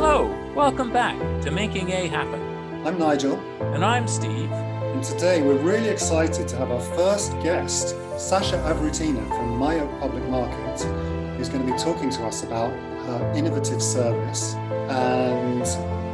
Hello, 0.00 0.32
welcome 0.54 0.92
back 0.92 1.18
to 1.42 1.50
Making 1.50 1.90
A 1.90 2.06
Happen. 2.06 2.40
I'm 2.86 3.00
Nigel, 3.00 3.36
And 3.74 3.84
I'm 3.84 4.06
Steve. 4.06 4.48
and 4.52 5.02
today 5.02 5.42
we're 5.42 5.58
really 5.58 5.88
excited 5.88 6.46
to 6.46 6.56
have 6.56 6.70
our 6.70 6.80
first 6.80 7.32
guest, 7.42 7.96
Sasha 8.16 8.58
Avrutina 8.58 9.26
from 9.26 9.58
Mayo 9.58 9.88
Public 9.98 10.22
Market, 10.28 10.80
who's 11.36 11.48
going 11.48 11.66
to 11.66 11.72
be 11.72 11.76
talking 11.76 12.10
to 12.10 12.22
us 12.26 12.44
about 12.44 12.70
her 12.70 13.32
innovative 13.34 13.82
service. 13.82 14.54
And 14.88 15.66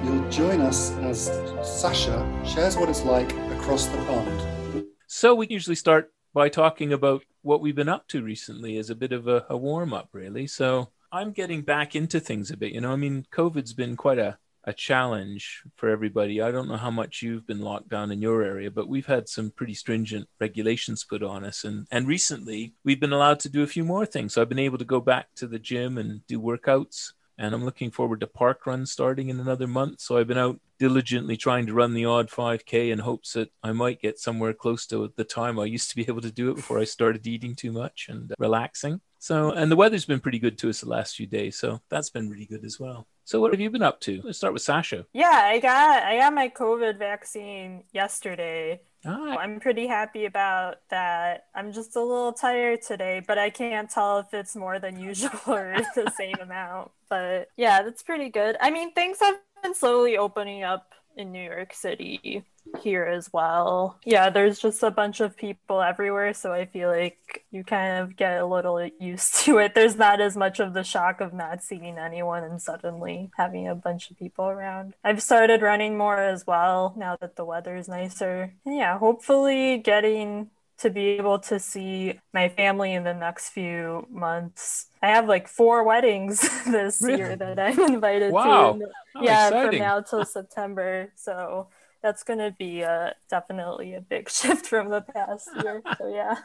you'll 0.03 0.31
join 0.31 0.63
us 0.63 0.93
as 1.01 1.27
Sasha 1.63 2.27
shares 2.43 2.79
what 2.79 2.89
it's 2.89 3.05
like 3.05 3.35
across 3.59 3.85
the 3.85 3.99
pond. 3.99 4.87
So, 5.09 5.35
we 5.35 5.47
usually 5.49 5.77
start 5.77 6.11
by 6.33 6.49
talking 6.49 6.95
about 6.95 7.23
what 7.43 7.61
we've 7.61 7.77
been 7.77 7.91
up 7.91 8.09
to 8.09 8.23
recently 8.23 8.79
as 8.79 8.89
a 8.89 8.95
bit 8.95 9.13
of 9.13 9.29
a, 9.29 9.45
a 9.51 9.59
warm 9.59 9.93
up, 9.93 10.09
really. 10.13 10.47
So, 10.47 10.89
I'm 11.15 11.31
getting 11.31 11.63
back 11.63 11.95
into 11.95 12.19
things 12.19 12.51
a 12.51 12.57
bit. 12.57 12.73
You 12.73 12.81
know, 12.81 12.91
I 12.93 12.97
mean, 12.97 13.25
COVID's 13.31 13.73
been 13.73 13.95
quite 13.95 14.19
a, 14.19 14.37
a 14.65 14.73
challenge 14.73 15.63
for 15.77 15.89
everybody. 15.89 16.43
I 16.43 16.51
don't 16.51 16.67
know 16.67 16.77
how 16.77 16.91
much 16.91 17.23
you've 17.23 17.47
been 17.47 17.61
locked 17.61 17.89
down 17.89 18.11
in 18.11 18.21
your 18.21 18.43
area, 18.43 18.69
but 18.69 18.89
we've 18.89 19.07
had 19.07 19.29
some 19.29 19.53
pretty 19.53 19.75
stringent 19.75 20.29
regulations 20.41 21.05
put 21.05 21.23
on 21.23 21.45
us. 21.45 21.63
And, 21.63 21.87
and 21.93 22.09
recently, 22.09 22.75
we've 22.83 22.99
been 22.99 23.13
allowed 23.13 23.39
to 23.41 23.49
do 23.49 23.63
a 23.63 23.69
few 23.69 23.85
more 23.85 24.05
things. 24.05 24.35
So, 24.35 24.43
I've 24.43 24.49
been 24.49 24.59
able 24.59 24.79
to 24.79 24.85
go 24.85 25.01
back 25.01 25.29
to 25.37 25.47
the 25.47 25.61
gym 25.61 25.99
and 25.99 26.27
do 26.27 26.41
workouts. 26.41 27.13
And 27.39 27.55
I'm 27.55 27.65
looking 27.65 27.93
forward 27.93 28.19
to 28.21 28.27
park 28.27 28.67
run 28.67 28.85
starting 28.85 29.29
in 29.29 29.39
another 29.39 29.69
month. 29.69 30.01
So, 30.01 30.19
I've 30.19 30.27
been 30.27 30.37
out 30.37 30.59
diligently 30.81 31.37
trying 31.37 31.67
to 31.67 31.75
run 31.75 31.95
the 31.95 32.07
odd 32.07 32.29
5K 32.29 32.91
in 32.91 32.99
hopes 32.99 33.35
that 33.35 33.53
I 33.63 33.71
might 33.71 34.03
get 34.03 34.19
somewhere 34.19 34.53
close 34.53 34.85
to 34.89 35.13
the 35.17 35.23
time 35.23 35.61
I 35.61 35.67
used 35.67 35.91
to 35.91 35.97
be 35.97 36.07
able 36.09 36.23
to 36.23 36.33
do 36.33 36.51
it 36.51 36.57
before 36.57 36.81
I 36.81 36.85
started 36.85 37.25
eating 37.25 37.55
too 37.55 37.71
much 37.71 38.07
and 38.09 38.35
relaxing. 38.37 39.01
So, 39.25 39.53
and 39.53 39.73
the 39.73 39.77
weather's 39.77 40.05
been 40.05 40.21
pretty 40.21 40.39
good 40.39 40.59
to 40.59 40.69
us 40.69 40.83
the 40.83 40.89
last 40.91 41.17
few 41.17 41.27
days. 41.27 41.57
So, 41.57 41.81
that's 41.89 42.11
been 42.11 42.29
really 42.29 42.45
good 42.45 42.63
as 42.63 42.79
well. 42.79 43.07
So, 43.25 43.41
what 43.41 43.55
have 43.55 43.61
you 43.61 43.71
been 43.71 43.81
up 43.81 43.99
to? 44.01 44.21
Let's 44.23 44.37
start 44.37 44.53
with 44.53 44.61
Sasha. 44.61 45.07
Yeah, 45.15 45.31
I 45.33 45.61
got 45.61 46.03
I 46.03 46.19
got 46.19 46.35
my 46.35 46.51
COVID 46.51 46.99
vaccine 46.99 47.85
yesterday. 47.91 48.83
Ah, 49.07 49.39
I'm 49.39 49.61
pretty 49.61 49.87
happy 49.87 50.27
about 50.27 50.81
that. 50.91 51.47
I'm 51.55 51.73
just 51.73 51.97
a 51.97 52.03
little 52.03 52.35
tired 52.35 52.83
today, 52.83 53.23
but 53.27 53.39
I 53.39 53.49
can't 53.49 53.89
tell 53.89 54.19
if 54.19 54.35
it's 54.35 54.55
more 54.55 54.79
than 54.79 55.01
usual 55.01 55.31
or 55.47 55.75
the 55.95 56.13
same 56.19 56.37
amount. 56.43 56.91
But 57.09 57.49
yeah, 57.57 57.81
that's 57.81 58.03
pretty 58.03 58.29
good. 58.29 58.59
I 58.61 58.71
mean, 58.71 58.93
things 58.93 59.21
have 59.21 59.37
been 59.63 59.75
slowly 59.75 60.19
opening 60.19 60.65
up 60.65 60.93
in 61.17 61.33
New 61.33 61.43
York 61.43 61.73
City 61.73 62.45
here 62.83 63.05
as 63.05 63.33
well. 63.33 63.99
Yeah, 64.05 64.31
there's 64.31 64.59
just 64.59 64.83
a 64.83 64.91
bunch 64.91 65.21
of 65.21 65.37
people 65.37 65.81
everywhere, 65.83 66.35
so 66.35 66.53
I 66.53 66.67
feel 66.67 66.89
like 66.91 67.45
you 67.51 67.63
kind 67.65 67.99
of 68.03 68.17
get 68.17 68.41
a 68.41 68.47
little 68.47 68.85
used 68.99 69.35
to 69.45 69.59
it. 69.59 69.75
There's 69.75 69.97
not 69.97 70.21
as 70.21 70.37
much 70.37 70.61
of 70.61 70.75
the 70.75 70.83
shock 70.85 71.21
of 71.21 71.33
not 71.33 71.63
seeing 71.63 71.99
anyone 71.99 72.43
and 72.45 72.61
suddenly 72.61 73.31
having 73.37 73.69
a 73.69 73.75
bunch 73.75 74.11
of 74.11 74.19
people 74.19 74.47
around. 74.47 74.95
I've 75.05 75.23
started 75.23 75.63
running 75.63 75.97
more 75.97 76.19
as 76.19 76.47
well 76.47 76.95
now 76.97 77.17
that 77.21 77.37
the 77.37 77.45
weather 77.45 77.77
is 77.77 77.89
nicer. 77.89 78.55
And 78.65 78.77
yeah, 78.77 78.99
hopefully 78.99 79.79
getting 79.79 80.51
to 80.79 80.91
be 80.91 81.11
able 81.11 81.39
to 81.39 81.61
see 81.61 82.19
my 82.33 82.49
family 82.49 82.95
in 82.95 83.05
the 83.05 83.15
next 83.15 83.51
few 83.51 84.07
months. 84.11 84.87
I 85.01 85.09
have 85.11 85.29
like 85.29 85.47
four 85.47 85.85
weddings 85.85 86.41
this 86.67 87.01
Really? 87.01 87.19
year 87.19 87.37
that 87.37 87.61
I'm 87.61 87.79
invited 87.95 88.33
Wow. 88.33 88.73
to. 88.73 88.89
how 89.15 89.23
yeah, 89.23 89.47
exciting. 89.49 89.71
from 89.71 89.79
now 89.79 90.01
till 90.01 90.25
September. 90.25 91.13
So 91.15 91.69
that's 92.05 92.23
going 92.23 92.39
to 92.39 92.55
be 92.59 92.85
uh, 92.85 93.11
definitely 93.31 93.95
a 93.95 94.01
big 94.03 94.29
shift 94.39 94.67
from 94.67 94.91
the 94.91 95.01
past 95.01 95.49
year. 95.63 95.83
So 95.99 96.15
yeah. 96.15 96.37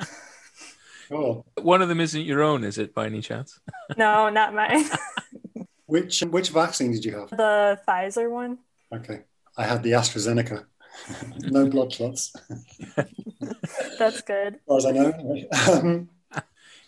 Cool. 1.10 1.44
One 1.60 1.82
of 1.82 1.90
them 1.90 2.00
isn't 2.00 2.22
your 2.22 2.42
own, 2.42 2.64
is 2.64 2.78
it, 2.78 2.94
by 2.94 3.04
any 3.04 3.20
chance? 3.20 3.60
No, 3.98 4.30
not 4.30 4.54
mine. 4.54 4.86
Which, 5.84 6.20
which 6.22 6.48
vaccine 6.48 6.92
did 6.92 7.04
you 7.04 7.18
have? 7.18 7.28
the 7.28 7.78
Pfizer 7.86 8.30
one. 8.30 8.56
Okay. 8.90 9.20
I 9.58 9.66
had 9.66 9.82
the 9.82 9.90
AstraZeneca. 9.92 10.64
no 11.42 11.68
blood 11.68 11.92
clots. 11.92 12.32
That's 13.98 14.22
good. 14.22 14.54
as 14.54 14.60
far 14.66 14.78
as 14.78 14.86
I 14.86 14.92
know. 14.92 15.10
anyway. 15.10 15.46
Um, 15.70 16.08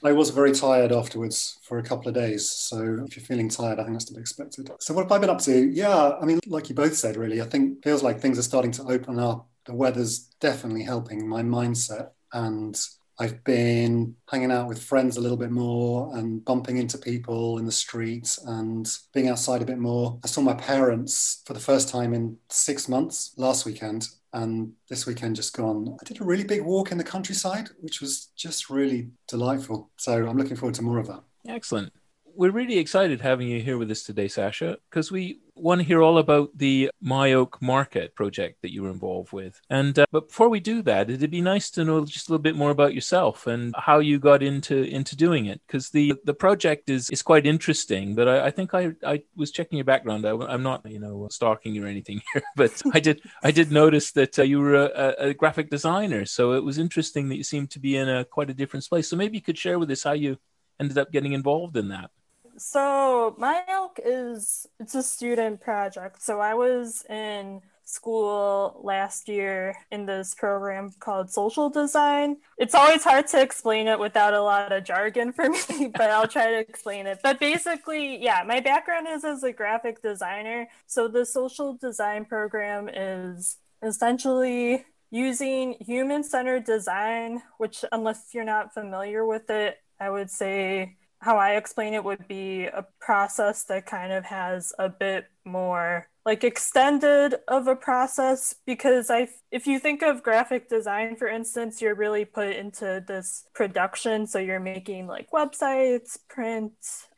I 0.04 0.12
was 0.12 0.30
very 0.30 0.52
tired 0.52 0.92
afterwards 0.92 1.58
for 1.62 1.78
a 1.78 1.82
couple 1.82 2.08
of 2.08 2.14
days. 2.14 2.50
So 2.50 3.04
if 3.06 3.16
you're 3.16 3.24
feeling 3.24 3.48
tired, 3.48 3.80
I 3.80 3.84
think 3.84 3.94
that's 3.94 4.04
to 4.06 4.14
be 4.14 4.20
expected. 4.20 4.70
So 4.80 4.94
what 4.94 5.04
have 5.04 5.12
I 5.12 5.18
been 5.18 5.30
up 5.30 5.40
to? 5.42 5.70
Yeah, 5.70 6.12
I 6.20 6.24
mean, 6.24 6.40
like 6.46 6.68
you 6.68 6.74
both 6.74 6.96
said, 6.96 7.16
really, 7.16 7.40
I 7.40 7.46
think 7.46 7.82
feels 7.82 8.02
like 8.02 8.20
things 8.20 8.38
are 8.38 8.42
starting 8.42 8.72
to 8.72 8.84
open 8.84 9.18
up. 9.18 9.48
The 9.64 9.74
weather's 9.74 10.20
definitely 10.40 10.84
helping 10.84 11.28
my 11.28 11.42
mindset. 11.42 12.10
And 12.32 12.78
I've 13.18 13.42
been 13.44 14.14
hanging 14.30 14.52
out 14.52 14.68
with 14.68 14.82
friends 14.82 15.16
a 15.16 15.20
little 15.20 15.38
bit 15.38 15.50
more 15.50 16.14
and 16.16 16.44
bumping 16.44 16.76
into 16.76 16.98
people 16.98 17.58
in 17.58 17.64
the 17.64 17.72
streets 17.72 18.38
and 18.44 18.86
being 19.14 19.28
outside 19.28 19.62
a 19.62 19.66
bit 19.66 19.78
more. 19.78 20.18
I 20.22 20.26
saw 20.26 20.42
my 20.42 20.54
parents 20.54 21.42
for 21.46 21.54
the 21.54 21.60
first 21.60 21.88
time 21.88 22.12
in 22.12 22.36
six 22.50 22.88
months 22.88 23.32
last 23.38 23.64
weekend. 23.64 24.08
And 24.36 24.72
this 24.90 25.06
weekend 25.06 25.34
just 25.34 25.56
gone, 25.56 25.96
I 25.98 26.04
did 26.04 26.20
a 26.20 26.24
really 26.24 26.44
big 26.44 26.60
walk 26.60 26.92
in 26.92 26.98
the 26.98 27.04
countryside, 27.04 27.70
which 27.80 28.02
was 28.02 28.28
just 28.36 28.68
really 28.68 29.08
delightful. 29.28 29.90
So 29.96 30.26
I'm 30.26 30.36
looking 30.36 30.56
forward 30.56 30.74
to 30.74 30.82
more 30.82 30.98
of 30.98 31.06
that. 31.06 31.22
Excellent. 31.48 31.90
We're 32.36 32.50
really 32.50 32.78
excited 32.78 33.22
having 33.22 33.48
you 33.48 33.62
here 33.62 33.78
with 33.78 33.90
us 33.90 34.02
today, 34.02 34.28
Sasha, 34.28 34.76
because 34.90 35.10
we 35.10 35.40
want 35.54 35.80
to 35.80 35.86
hear 35.86 36.02
all 36.02 36.18
about 36.18 36.50
the 36.54 36.90
My 37.00 37.32
Oak 37.32 37.62
Market 37.62 38.14
project 38.14 38.60
that 38.60 38.74
you 38.74 38.82
were 38.82 38.90
involved 38.90 39.32
with. 39.32 39.58
And 39.70 39.98
uh, 39.98 40.04
but 40.12 40.28
before 40.28 40.50
we 40.50 40.60
do 40.60 40.82
that, 40.82 41.08
it'd 41.08 41.30
be 41.30 41.40
nice 41.40 41.70
to 41.70 41.84
know 41.84 42.04
just 42.04 42.28
a 42.28 42.32
little 42.32 42.42
bit 42.42 42.54
more 42.54 42.70
about 42.70 42.92
yourself 42.92 43.46
and 43.46 43.74
how 43.78 44.00
you 44.00 44.18
got 44.18 44.42
into 44.42 44.82
into 44.82 45.16
doing 45.16 45.46
it, 45.46 45.62
because 45.66 45.88
the 45.88 46.12
the 46.24 46.34
project 46.34 46.90
is 46.90 47.08
is 47.08 47.22
quite 47.22 47.46
interesting. 47.46 48.14
But 48.14 48.28
I, 48.28 48.46
I 48.46 48.50
think 48.50 48.74
I 48.74 48.92
I 49.02 49.22
was 49.34 49.50
checking 49.50 49.78
your 49.78 49.86
background. 49.86 50.26
I, 50.26 50.32
am 50.52 50.62
not 50.62 50.84
you 50.90 51.00
know 51.00 51.28
stalking 51.30 51.74
you 51.74 51.84
or 51.84 51.88
anything 51.88 52.20
here, 52.34 52.42
but 52.54 52.82
I 52.92 53.00
did 53.00 53.22
I 53.42 53.50
did 53.50 53.72
notice 53.72 54.12
that 54.12 54.38
uh, 54.38 54.42
you 54.42 54.60
were 54.60 54.74
a, 54.74 55.14
a, 55.28 55.34
graphic 55.34 55.70
designer. 55.70 56.26
So 56.26 56.52
it 56.52 56.64
was 56.64 56.76
interesting 56.76 57.30
that 57.30 57.36
you 57.36 57.44
seemed 57.44 57.70
to 57.70 57.80
be 57.80 57.96
in 57.96 58.10
a 58.10 58.26
quite 58.26 58.50
a 58.50 58.54
different 58.54 58.86
place. 58.86 59.08
So 59.08 59.16
maybe 59.16 59.38
you 59.38 59.42
could 59.42 59.58
share 59.58 59.78
with 59.78 59.90
us 59.90 60.02
how 60.02 60.12
you 60.12 60.36
ended 60.78 60.98
up 60.98 61.10
getting 61.10 61.32
involved 61.32 61.78
in 61.78 61.88
that. 61.88 62.10
So 62.58 63.34
my 63.38 63.62
elk 63.68 63.98
is 64.04 64.66
it's 64.80 64.94
a 64.94 65.02
student 65.02 65.60
project. 65.60 66.22
So 66.22 66.40
I 66.40 66.54
was 66.54 67.04
in 67.08 67.60
school 67.84 68.80
last 68.82 69.28
year 69.28 69.76
in 69.92 70.06
this 70.06 70.34
program 70.34 70.90
called 70.98 71.30
social 71.30 71.70
design. 71.70 72.36
It's 72.58 72.74
always 72.74 73.04
hard 73.04 73.28
to 73.28 73.40
explain 73.40 73.86
it 73.86 73.98
without 73.98 74.34
a 74.34 74.42
lot 74.42 74.72
of 74.72 74.84
jargon 74.84 75.32
for 75.32 75.48
me, 75.70 75.92
but 75.92 76.10
I'll 76.10 76.26
try 76.26 76.50
to 76.50 76.58
explain 76.58 77.06
it. 77.06 77.20
But 77.22 77.38
basically, 77.38 78.22
yeah, 78.22 78.42
my 78.44 78.60
background 78.60 79.06
is 79.08 79.24
as 79.24 79.44
a 79.44 79.52
graphic 79.52 80.02
designer. 80.02 80.68
So 80.86 81.08
the 81.08 81.24
social 81.24 81.74
design 81.74 82.24
program 82.24 82.88
is 82.88 83.58
essentially 83.82 84.84
using 85.10 85.76
human 85.80 86.24
centered 86.24 86.64
design, 86.64 87.42
which, 87.58 87.84
unless 87.92 88.30
you're 88.32 88.44
not 88.44 88.74
familiar 88.74 89.24
with 89.24 89.48
it, 89.48 89.78
I 90.00 90.10
would 90.10 90.30
say 90.30 90.96
how 91.20 91.38
I 91.38 91.56
explain 91.56 91.94
it 91.94 92.04
would 92.04 92.28
be 92.28 92.66
a 92.66 92.86
process 93.00 93.64
that 93.64 93.86
kind 93.86 94.12
of 94.12 94.24
has 94.24 94.72
a 94.78 94.88
bit 94.88 95.26
more 95.44 96.08
like 96.24 96.42
extended 96.42 97.36
of 97.46 97.68
a 97.68 97.76
process 97.76 98.54
because 98.66 99.10
I 99.10 99.28
if 99.52 99.66
you 99.66 99.78
think 99.78 100.02
of 100.02 100.22
graphic 100.22 100.68
design 100.68 101.16
for 101.16 101.28
instance 101.28 101.80
you're 101.80 101.94
really 101.94 102.24
put 102.24 102.54
into 102.54 103.02
this 103.06 103.46
production 103.54 104.26
so 104.26 104.38
you're 104.38 104.60
making 104.60 105.06
like 105.06 105.30
websites 105.30 106.18
print 106.28 106.72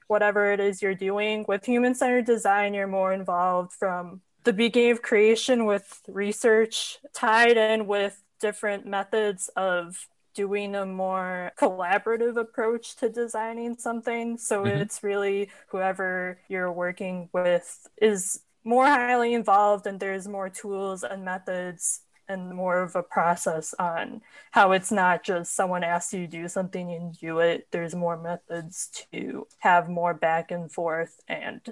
whatever 0.08 0.52
it 0.52 0.60
is 0.60 0.80
you're 0.82 0.94
doing. 0.94 1.44
With 1.46 1.64
human 1.64 1.94
centered 1.94 2.26
design 2.26 2.74
you're 2.74 2.86
more 2.86 3.12
involved 3.12 3.72
from 3.72 4.20
the 4.44 4.52
beginning 4.52 4.92
of 4.92 5.02
creation 5.02 5.66
with 5.66 6.02
research 6.08 6.98
tied 7.14 7.56
in 7.56 7.86
with 7.86 8.22
different 8.40 8.86
methods 8.86 9.48
of 9.56 10.06
doing 10.34 10.74
a 10.74 10.86
more 10.86 11.52
collaborative 11.58 12.36
approach 12.36 12.96
to 12.96 13.08
designing 13.08 13.76
something. 13.76 14.38
So 14.38 14.64
Mhm. 14.64 14.82
it's 14.82 15.02
really 15.02 15.50
whoever 15.68 16.38
you're 16.48 16.72
working 16.72 17.28
with 17.32 17.88
is 18.00 18.40
more 18.64 18.86
highly 18.86 19.34
involved 19.34 19.86
and 19.86 19.98
there's 20.00 20.28
more 20.28 20.48
tools 20.50 21.02
and 21.04 21.24
methods 21.24 22.00
and 22.28 22.54
more 22.54 22.82
of 22.82 22.94
a 22.94 23.02
process 23.02 23.74
on 23.78 24.20
how 24.50 24.72
it's 24.72 24.92
not 24.92 25.24
just 25.24 25.54
someone 25.54 25.82
asks 25.82 26.12
you 26.12 26.20
to 26.20 26.26
do 26.26 26.46
something 26.48 26.92
and 26.92 27.18
do 27.18 27.38
it. 27.38 27.68
There's 27.70 27.94
more 27.94 28.16
methods 28.18 28.90
to 29.12 29.46
have 29.60 29.88
more 29.88 30.12
back 30.14 30.50
and 30.50 30.70
forth 30.70 31.20
and 31.26 31.62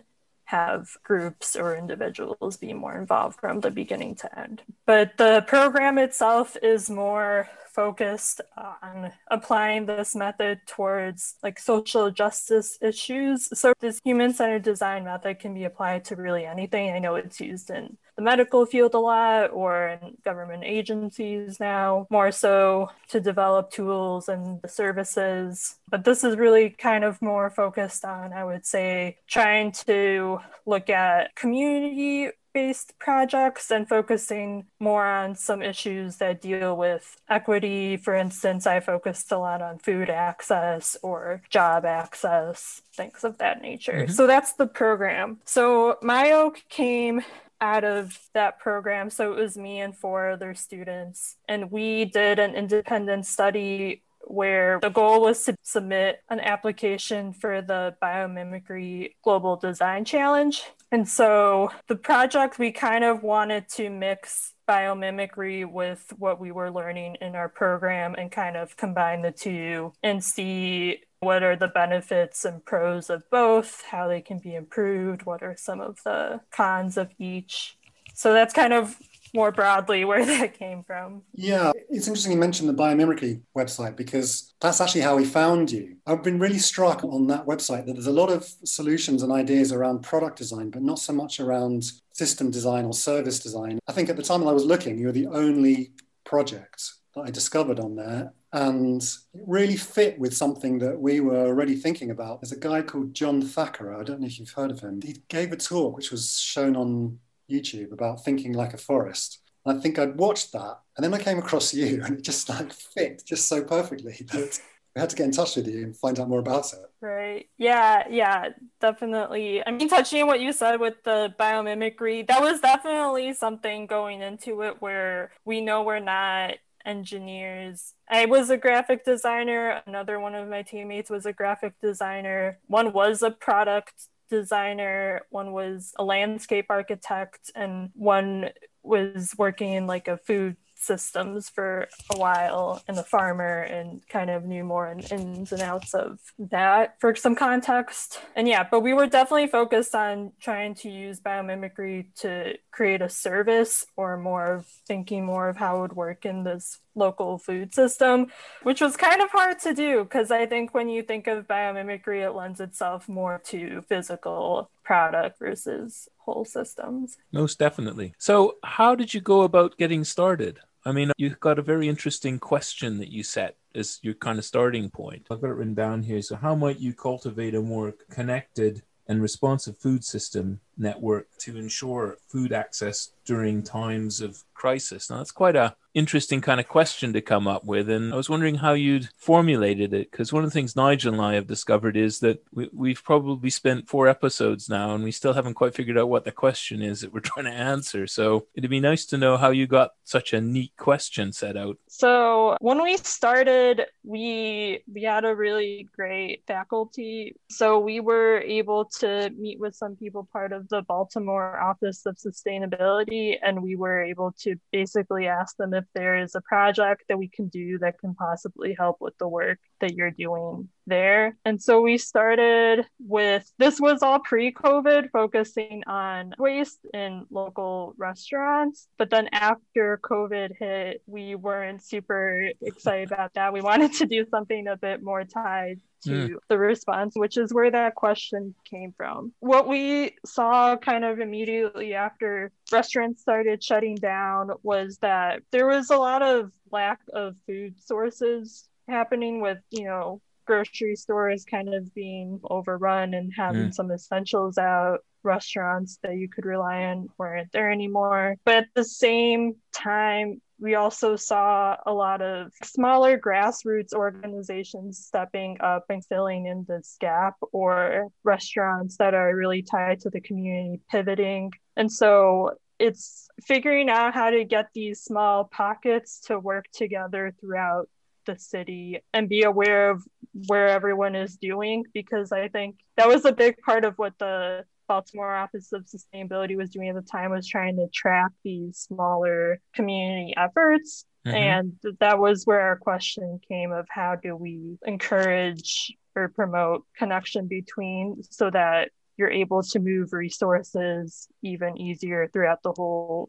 have 0.47 0.97
groups 1.03 1.57
or 1.57 1.77
individuals 1.77 2.57
be 2.57 2.73
more 2.73 2.97
involved 2.97 3.39
from 3.41 3.61
the 3.61 3.71
beginning 3.71 4.15
to 4.15 4.39
end. 4.39 4.63
But 4.87 5.17
the 5.19 5.45
program 5.47 5.99
itself 5.99 6.57
is 6.63 6.89
more 6.89 7.49
focused 7.77 8.41
uh, 8.57 8.75
on 8.83 9.13
applying 9.29 9.87
this 9.87 10.17
method 10.17 10.59
towards 10.67 11.37
like 11.45 11.59
social 11.73 12.11
justice 12.11 12.79
issues. 12.81 13.37
So 13.61 13.75
this 13.81 14.01
human-centered 14.05 14.65
design 14.73 15.05
method 15.05 15.39
can 15.39 15.53
be 15.55 15.65
applied 15.65 16.03
to 16.07 16.17
really 16.17 16.45
anything. 16.47 16.91
I 16.91 16.99
know 16.99 17.15
it's 17.17 17.41
used 17.53 17.69
in 17.71 17.85
the 18.17 18.23
medical 18.23 18.65
field 18.65 18.95
a 18.95 18.99
lot 18.99 19.53
or 19.53 19.73
in 19.89 20.17
government 20.25 20.65
agencies 20.65 21.61
now, 21.61 22.07
more 22.09 22.33
so 22.33 22.89
to 23.13 23.21
develop 23.21 23.71
tools 23.71 24.31
and 24.33 24.61
the 24.63 24.69
services 24.69 25.77
But 25.89 26.05
this 26.05 26.25
is 26.25 26.37
really 26.37 26.71
kind 26.71 27.05
of 27.05 27.21
more 27.23 27.51
focused 27.51 28.05
on, 28.05 28.33
I 28.33 28.45
would 28.45 28.67
say, 28.67 29.19
trying 29.29 29.73
to 29.87 30.41
look 30.65 30.91
at 30.91 31.35
community 31.37 32.31
based 32.57 32.99
projects 32.99 33.71
and 33.71 33.87
focusing 33.87 34.65
more 34.81 35.05
on 35.05 35.35
some 35.35 35.61
issues 35.61 36.17
that 36.17 36.41
deal 36.41 36.75
with 36.75 37.21
equity. 37.29 37.99
For 37.99 38.15
instance, 38.15 38.67
I 38.67 38.81
focused 38.81 39.31
a 39.31 39.37
lot 39.37 39.61
on 39.61 39.77
food 39.77 40.09
access 40.09 40.97
or 41.03 41.43
job 41.51 41.85
access, 41.85 42.81
things 42.95 43.25
of 43.25 43.37
that 43.37 43.61
nature. 43.61 44.05
Mm-hmm. 44.05 44.13
So 44.13 44.27
that's 44.27 44.55
the 44.55 44.67
program. 44.67 45.37
So 45.45 45.99
My 46.01 46.33
Oak 46.33 46.63
came 46.71 47.21
out 47.61 47.85
of 47.85 48.19
that 48.33 48.59
program. 48.59 49.11
So 49.11 49.35
it 49.35 49.39
was 49.39 49.59
me 49.59 49.81
and 49.81 49.95
four 49.95 50.31
other 50.31 50.55
students. 50.55 51.37
And 51.47 51.71
we 51.71 52.07
did 52.07 52.39
an 52.39 52.55
independent 52.55 53.27
study 53.27 54.01
where 54.27 54.79
the 54.81 54.91
goal 54.91 55.23
was 55.23 55.45
to 55.45 55.57
submit 55.63 56.21
an 56.29 56.41
application 56.41 57.33
for 57.33 57.63
the 57.63 57.95
Biomimicry 58.03 59.15
Global 59.23 59.57
Design 59.57 60.05
Challenge. 60.05 60.63
And 60.93 61.09
so 61.09 61.71
the 61.89 61.97
project, 61.97 62.59
we 62.59 62.73
kind 62.73 63.05
of 63.05 63.23
wanted 63.23 63.69
to 63.71 63.91
mix 63.91 64.53
biomimicry 64.69 65.71
with 65.71 66.13
what 66.19 66.41
we 66.41 66.51
were 66.51 66.71
learning 66.71 67.17
in 67.21 67.37
our 67.37 67.49
program 67.49 68.15
and 68.17 68.31
kind 68.33 68.57
of 68.57 68.77
combine 68.77 69.23
the 69.23 69.31
two 69.31 69.93
and 70.03 70.23
see 70.23 71.03
what 71.21 71.43
are 71.43 71.57
the 71.57 71.69
benefits 71.69 72.45
and 72.45 72.65
pros 72.65 73.09
of 73.11 73.29
both, 73.31 73.83
how 73.83 74.09
they 74.09 74.21
can 74.21 74.39
be 74.39 74.55
improved, 74.55 75.25
what 75.25 75.43
are 75.43 75.57
some 75.57 75.81
of 75.81 76.03
the 76.05 76.41
cons 76.51 76.97
of 76.97 77.11
each. 77.19 77.77
So 78.15 78.33
that's 78.33 78.55
kind 78.55 78.73
of 78.73 78.97
more 79.37 79.53
broadly 79.53 80.05
where 80.05 80.25
that 80.25 80.59
came 80.59 80.83
from. 80.83 81.23
Yeah, 81.35 81.73
it's 81.89 82.09
interesting 82.09 82.33
you 82.33 82.39
mentioned 82.39 82.69
the 82.69 82.75
biomimicry 82.75 83.43
website 83.57 83.97
because 83.97 84.55
that's 84.61 84.81
actually 84.81 85.03
how 85.03 85.17
we 85.17 85.25
found 85.25 85.71
you. 85.71 85.97
I've 86.07 86.25
been 86.25 86.41
really 86.41 86.59
struck 86.59 87.05
on 87.05 87.29
that 87.29 87.47
website 87.47 87.87
that 87.87 87.93
there's 87.93 88.07
a 88.07 88.13
lot 88.13 88.31
of 88.31 88.45
solutions 88.65 89.23
and 89.23 89.31
ideas 89.31 89.71
around 89.71 90.03
product 90.03 90.39
design, 90.39 90.71
but 90.71 90.83
not 90.83 90.99
so 90.99 91.13
much 91.13 91.39
around 91.39 91.85
system 92.13 92.51
design 92.51 92.85
or 92.85 92.95
service 92.95 93.39
design. 93.39 93.79
I 93.87 93.93
think 93.93 94.09
at 94.09 94.17
the 94.17 94.23
time 94.23 94.41
that 94.41 94.49
I 94.49 94.53
was 94.53 94.65
looking, 94.65 94.99
you 94.99 95.07
were 95.07 95.13
the 95.13 95.27
only 95.29 95.93
project 96.25 96.93
that 97.15 97.23
I 97.23 97.31
discovered 97.31 97.79
on 97.79 97.97
there. 97.97 98.33
And 98.53 99.03
it 99.03 99.43
really 99.47 99.77
fit 99.77 100.19
with 100.19 100.35
something 100.35 100.79
that 100.79 100.99
we 100.99 101.21
were 101.21 101.47
already 101.47 101.75
thinking 101.75 102.11
about. 102.11 102.41
There's 102.41 102.53
a 102.53 102.59
guy 102.59 102.81
called 102.81 103.13
John 103.13 103.43
Thackara. 103.43 104.01
I 104.01 104.05
don't 104.05 104.21
know 104.21 104.27
if 104.27 104.39
you've 104.39 104.51
heard 104.51 104.71
of 104.71 104.81
him. 104.81 105.03
He 105.03 105.17
gave 105.29 105.53
a 105.53 105.57
talk 105.57 105.95
which 105.95 106.11
was 106.11 106.39
shown 106.39 106.75
on 106.75 107.19
YouTube 107.51 107.93
about 107.93 108.25
thinking 108.25 108.53
like 108.53 108.75
a 108.75 108.79
forest. 108.79 109.41
And 109.65 109.79
I 109.79 109.81
think 109.81 109.99
I'd 109.99 110.17
watched 110.17 110.53
that, 110.53 110.79
and 110.97 111.05
then 111.05 111.13
I 111.13 111.19
came 111.19 111.39
across 111.39 111.75
you, 111.75 112.03
and 112.05 112.19
it 112.19 112.23
just 112.23 112.49
like 112.49 112.73
fit 112.73 113.23
just 113.25 113.49
so 113.49 113.63
perfectly 113.63 114.13
that 114.33 114.61
we 114.95 115.01
had 115.01 115.11
to 115.11 115.17
get 115.17 115.27
in 115.27 115.33
touch 115.33 115.57
with 115.57 115.69
you 115.69 115.83
and 115.83 115.97
find 115.97 116.19
out 116.19 116.29
more 116.29 116.39
about 116.39 116.73
it. 116.73 116.79
Right. 117.03 117.49
Yeah. 117.59 118.05
Yeah. 118.09 118.51
Definitely. 118.81 119.63
I 119.67 119.71
mean, 119.71 119.89
touching 119.89 120.23
on 120.23 120.29
what 120.29 120.41
you 120.41 120.53
said 120.53 120.81
with 120.81 120.95
the 121.05 121.35
biomimicry, 121.39 122.27
that 122.27 122.41
was 122.41 122.61
definitely 122.61 123.35
something 123.35 123.87
going 123.87 124.23
into 124.23 124.63
it 124.63 124.81
where 124.81 125.33
we 125.45 125.61
know 125.61 125.83
we're 125.83 125.99
not 125.99 126.55
engineers. 126.87 127.93
I 128.09 128.25
was 128.25 128.49
a 128.49 128.57
graphic 128.57 129.05
designer. 129.05 129.83
Another 129.87 130.19
one 130.19 130.35
of 130.35 130.49
my 130.49 130.63
teammates 130.63 131.11
was 131.11 131.27
a 131.27 131.33
graphic 131.33 131.75
designer. 131.83 132.59
One 132.67 132.93
was 132.93 133.23
a 133.23 133.31
product 133.31 133.93
designer, 134.29 135.23
one 135.31 135.53
was 135.53 135.93
a 135.99 136.05
landscape 136.05 136.67
architect, 136.71 137.51
and 137.55 137.91
one 137.95 138.51
was 138.83 139.35
working 139.37 139.73
in 139.73 139.87
like 139.87 140.09
a 140.09 140.17
food 140.17 140.57
systems 140.77 141.49
for 141.49 141.89
a 142.15 142.19
while 142.19 142.83
and 142.87 142.99
a 142.99 143.03
farmer 143.03 143.63
and 143.63 144.07
kind 144.09 144.31
of 144.31 144.45
knew 144.45 144.63
more 144.63 144.89
in, 144.89 145.01
ins 145.01 145.53
and 145.53 145.63
outs 145.63 145.95
of 145.95 146.19
that 146.39 147.01
for 147.01 147.15
some 147.15 147.35
context. 147.35 148.21
And 148.37 148.47
yeah, 148.47 148.67
but 148.71 148.81
we 148.81 148.93
were 148.93 149.07
definitely 149.07 149.49
focused 149.49 149.95
on 149.95 150.33
trying 150.41 150.75
to 150.77 150.91
use 150.91 151.19
biomimicry 151.19 152.15
to 152.17 152.59
create 152.71 153.03
a 153.03 153.09
service 153.09 153.87
or 153.97 154.17
more 154.17 154.55
of 154.55 154.67
thinking 154.87 155.25
more 155.25 155.49
of 155.49 155.57
how 155.57 155.79
it 155.79 155.81
would 155.81 155.97
work 155.97 156.27
in 156.27 156.45
this 156.45 156.79
local 156.97 157.39
food 157.39 157.75
system, 157.75 158.29
which 158.63 158.81
was 158.81 158.97
kind 158.97 159.23
of 159.23 159.31
hard 159.31 159.59
to 159.61 159.75
do 159.75 160.05
because 160.05 160.31
I 160.31 160.47
think 160.47 160.75
when 160.75 160.89
you 160.89 161.03
think 161.03 161.27
of 161.27 161.47
biomimicry, 161.47 162.27
it 162.27 162.33
lends 162.33 162.61
itself 162.61 163.09
more 163.09 163.41
to 163.47 163.83
physical 163.83 164.71
product 164.83 165.39
versus 165.39 166.09
whole 166.19 166.45
systems. 166.45 167.17
Most 167.33 167.59
definitely. 167.59 168.15
So, 168.19 168.57
how 168.65 168.95
did 168.95 169.15
you 169.15 169.21
go 169.21 169.43
about 169.43 169.77
getting 169.77 170.05
started? 170.05 170.61
I 170.85 170.93
mean, 170.93 171.11
you've 171.17 171.41
got 171.41 171.59
a 171.59 171.63
very 171.63 171.89
interesting 171.89 172.39
question 172.39 172.99
that 172.99 173.11
you 173.11 173.25
set 173.25 173.57
as 173.75 173.99
your 174.03 174.15
kind 174.15 174.39
of 174.39 174.45
starting 174.45 174.89
point. 174.89 175.27
I've 175.31 175.41
got 175.41 175.51
it 175.51 175.55
written 175.55 175.75
down 175.75 176.05
here. 176.05 176.23
So, 176.23 176.37
how 176.37 176.55
might 176.55 176.79
you 176.79 176.95
cultivate 176.95 177.55
a 177.55 177.61
more 177.61 177.95
connected 178.11 178.83
and 179.09 179.23
responsive 179.23 179.79
food 179.79 180.05
system 180.05 180.61
network 180.77 181.29
to 181.39 181.57
ensure 181.57 182.19
food 182.29 182.53
access 182.53 183.11
during 183.25 183.63
times 183.63 184.21
of 184.21 184.43
crisis? 184.55 185.11
Now, 185.11 185.19
that's 185.19 185.33
quite 185.33 185.57
a 185.57 185.77
interesting 185.97 186.43
kind 186.43 186.61
of 186.61 186.69
question 186.69 187.15
to 187.15 187.23
come 187.23 187.49
up 187.49 187.65
with. 187.65 187.89
And 187.89 188.13
I 188.13 188.17
was 188.17 188.29
wondering 188.29 188.57
how 188.57 188.75
you'd 188.75 189.09
formulated 189.17 189.95
it. 189.95 190.11
Because 190.11 190.31
one 190.31 190.45
of 190.45 190.51
the 190.51 190.55
things 190.55 190.77
Nigel 190.77 191.15
and 191.15 191.23
I 191.23 191.35
have 191.35 191.47
discovered 191.47 191.97
is 191.97 192.21
that 192.21 192.45
we, 192.53 192.91
have 192.91 193.03
probably 193.03 193.49
spent 193.49 193.89
four 193.89 194.07
episodes 194.07 194.69
now 194.69 194.95
and 194.95 195.03
we 195.03 195.11
still 195.11 195.33
haven't 195.33 195.55
quite 195.55 195.75
figured 195.75 195.97
out 195.97 196.11
what 196.11 196.25
the 196.25 196.33
question 196.33 196.83
is 196.83 197.01
that 197.01 197.15
we're 197.15 197.21
trying 197.25 197.47
to 197.47 197.53
answer. 197.53 198.07
So 198.07 198.47
it'd 198.55 198.69
be 198.69 198.79
nice 198.79 199.07
to 199.07 199.17
know 199.17 199.39
how 199.39 199.51
you 199.51 199.67
got 199.67 199.93
such 200.05 200.35
a 200.35 200.41
neat 200.41 200.77
question 200.77 201.33
set 201.33 201.57
out. 201.57 201.79
So 201.89 202.59
when 202.61 202.83
we 202.83 202.99
started, 202.99 203.87
we 204.05 204.83
we 204.93 205.03
had 205.03 205.25
a 205.25 205.35
really 205.35 205.89
great 205.97 206.43
faculty. 206.47 207.37
So 207.49 207.79
we 207.79 208.01
were 208.01 208.41
able 208.41 208.85
to 209.01 209.31
meet 209.31 209.59
with 209.59 209.75
some 209.75 209.97
people 209.97 210.29
part 210.31 210.53
of 210.53 210.66
the 210.69 210.83
Baltimore 210.83 211.59
Office 211.61 212.07
of 212.07 212.17
Sustainability, 212.17 213.37
and 213.43 213.63
we 213.63 213.77
were 213.77 214.03
able 214.03 214.33
to 214.41 214.57
basically 214.73 215.27
ask 215.27 215.57
them 215.57 215.75
if 215.75 215.85
there 215.95 216.19
is 216.19 216.35
a 216.35 216.41
project 216.41 217.05
that 217.09 217.19
we 217.19 217.29
can 217.29 217.49
do 217.49 217.79
that 217.79 217.99
can 217.99 218.15
possibly 218.15 218.75
help 218.79 218.97
with 219.01 219.17
the 219.19 219.29
work 219.29 219.59
that 219.81 219.95
you're 219.95 220.11
doing 220.11 220.69
there. 220.87 221.37
And 221.45 221.61
so 221.61 221.81
we 221.81 221.99
started 221.99 222.87
with 222.99 223.51
this 223.59 223.81
was 223.81 224.03
all 224.03 224.21
pre 224.21 224.53
COVID, 224.53 225.11
focusing 225.11 225.83
on 225.87 226.35
waste 226.39 226.81
in 226.95 227.27
local 227.31 227.95
restaurants. 227.99 228.89
But 228.99 229.11
then 229.11 229.29
after 229.33 229.99
COVID 230.03 230.53
hit, 230.59 231.03
we 231.07 231.35
weren't 231.35 231.83
super 231.83 232.51
excited 232.61 233.11
about 233.11 233.35
that. 233.35 233.53
We 233.53 233.61
wanted 233.61 233.93
to 233.95 234.07
do 234.07 234.25
something 234.31 234.69
a 234.69 234.77
bit 234.77 235.03
more 235.03 235.25
tied 235.25 235.81
to 236.07 236.11
mm. 236.11 236.35
the 236.49 236.59
response, 236.59 237.15
which 237.17 237.37
is 237.37 237.53
where 237.53 237.71
that 237.71 237.95
question 237.95 238.55
came 238.65 238.93
from. 238.97 239.33
What 239.41 239.69
we 239.69 240.17
saw 240.25 240.77
kind 240.77 241.05
of 241.05 241.21
immediately 241.21 241.95
after 241.95 242.51
restaurants 242.73 243.23
started 243.23 243.63
shutting 243.63 243.97
down 243.97 244.51
was 244.63 244.99
that 244.99 245.43
there 245.51 245.67
was 245.67 245.91
a 245.91 245.97
lot 245.97 246.23
of 246.23 246.53
lack 246.71 247.01
of 247.13 247.37
food 247.47 247.75
sources 247.81 248.69
happening 248.89 249.41
with, 249.41 249.59
you 249.71 249.85
know, 249.85 250.21
grocery 250.47 250.95
stores 250.95 251.45
kind 251.45 251.75
of 251.75 251.93
being 251.95 252.41
overrun 252.45 253.15
and 253.15 253.33
having 253.37 253.69
mm. 253.69 253.75
some 253.75 253.91
essentials 253.91 254.59
out 254.59 255.01
restaurants 255.23 255.99
that 256.03 256.17
you 256.17 256.29
could 256.29 256.47
rely 256.47 256.85
on 256.85 257.09
weren't 257.19 257.51
there 257.53 257.71
anymore. 257.71 258.37
But 258.45 258.57
at 258.57 258.69
the 258.75 258.85
same 258.85 259.57
time, 259.75 260.41
we 260.59 260.75
also 260.75 261.17
saw 261.17 261.77
a 261.85 261.93
lot 261.93 262.23
of 262.23 262.53
smaller 262.65 263.19
grassroots 263.19 263.93
organizations 263.93 264.99
stepping 264.99 265.59
up 265.61 265.85
and 265.91 266.05
filling 266.05 266.47
in 266.47 266.65
this 266.69 266.97
gap, 267.01 267.35
or 267.53 268.09
restaurants 268.25 268.97
that 268.97 269.15
are 269.15 269.35
really 269.35 269.63
tied 269.63 270.01
to 270.01 270.11
the 270.11 270.21
community 270.21 270.81
pivoting. 270.91 271.53
And 271.77 271.93
so 271.93 272.53
it's 272.79 273.29
figuring 273.47 273.89
out 273.89 274.15
how 274.15 274.31
to 274.31 274.45
get 274.45 274.67
these 274.75 275.01
small 275.01 275.45
pockets 275.45 276.21
to 276.27 276.39
work 276.39 276.67
together 276.73 277.35
throughout 277.41 277.89
the 278.27 278.39
city 278.39 279.01
and 279.13 279.29
be 279.29 279.43
aware 279.43 279.91
of 279.91 280.03
where 280.47 280.69
everyone 280.69 281.15
is 281.15 281.37
doing 281.37 281.85
because 281.95 282.33
I 282.33 282.49
think 282.49 282.77
that 282.97 283.09
was 283.09 283.25
a 283.25 283.33
big 283.33 283.57
part 283.59 283.85
of 283.85 283.95
what 283.97 284.15
the 284.19 284.65
Baltimore 284.89 285.35
Office 285.35 285.73
of 285.73 285.85
Sustainability 285.87 286.57
was 286.57 286.71
doing 286.71 286.89
at 286.89 286.95
the 286.95 287.03
time 287.03 287.31
was 287.31 287.47
trying 287.47 287.77
to 287.77 287.89
track 287.93 288.31
these 288.45 288.79
smaller 288.79 289.61
community 289.75 290.35
efforts. 290.37 291.05
Mm-hmm. 291.27 291.37
And 291.37 291.73
that 292.01 292.19
was 292.19 292.45
where 292.45 292.61
our 292.61 292.77
question 292.77 293.41
came 293.49 293.73
of 293.73 293.87
how 293.89 294.17
do 294.17 294.37
we 294.37 294.79
encourage 294.87 295.93
or 296.15 296.29
promote 296.29 296.85
connection 296.97 297.47
between 297.47 298.23
so 298.31 298.51
that 298.51 298.91
you're 299.17 299.31
able 299.31 299.63
to 299.63 299.79
move 299.79 300.13
resources 300.13 301.29
even 301.43 301.77
easier 301.79 302.29
throughout 302.33 302.63
the 302.63 302.73
whole 302.73 303.29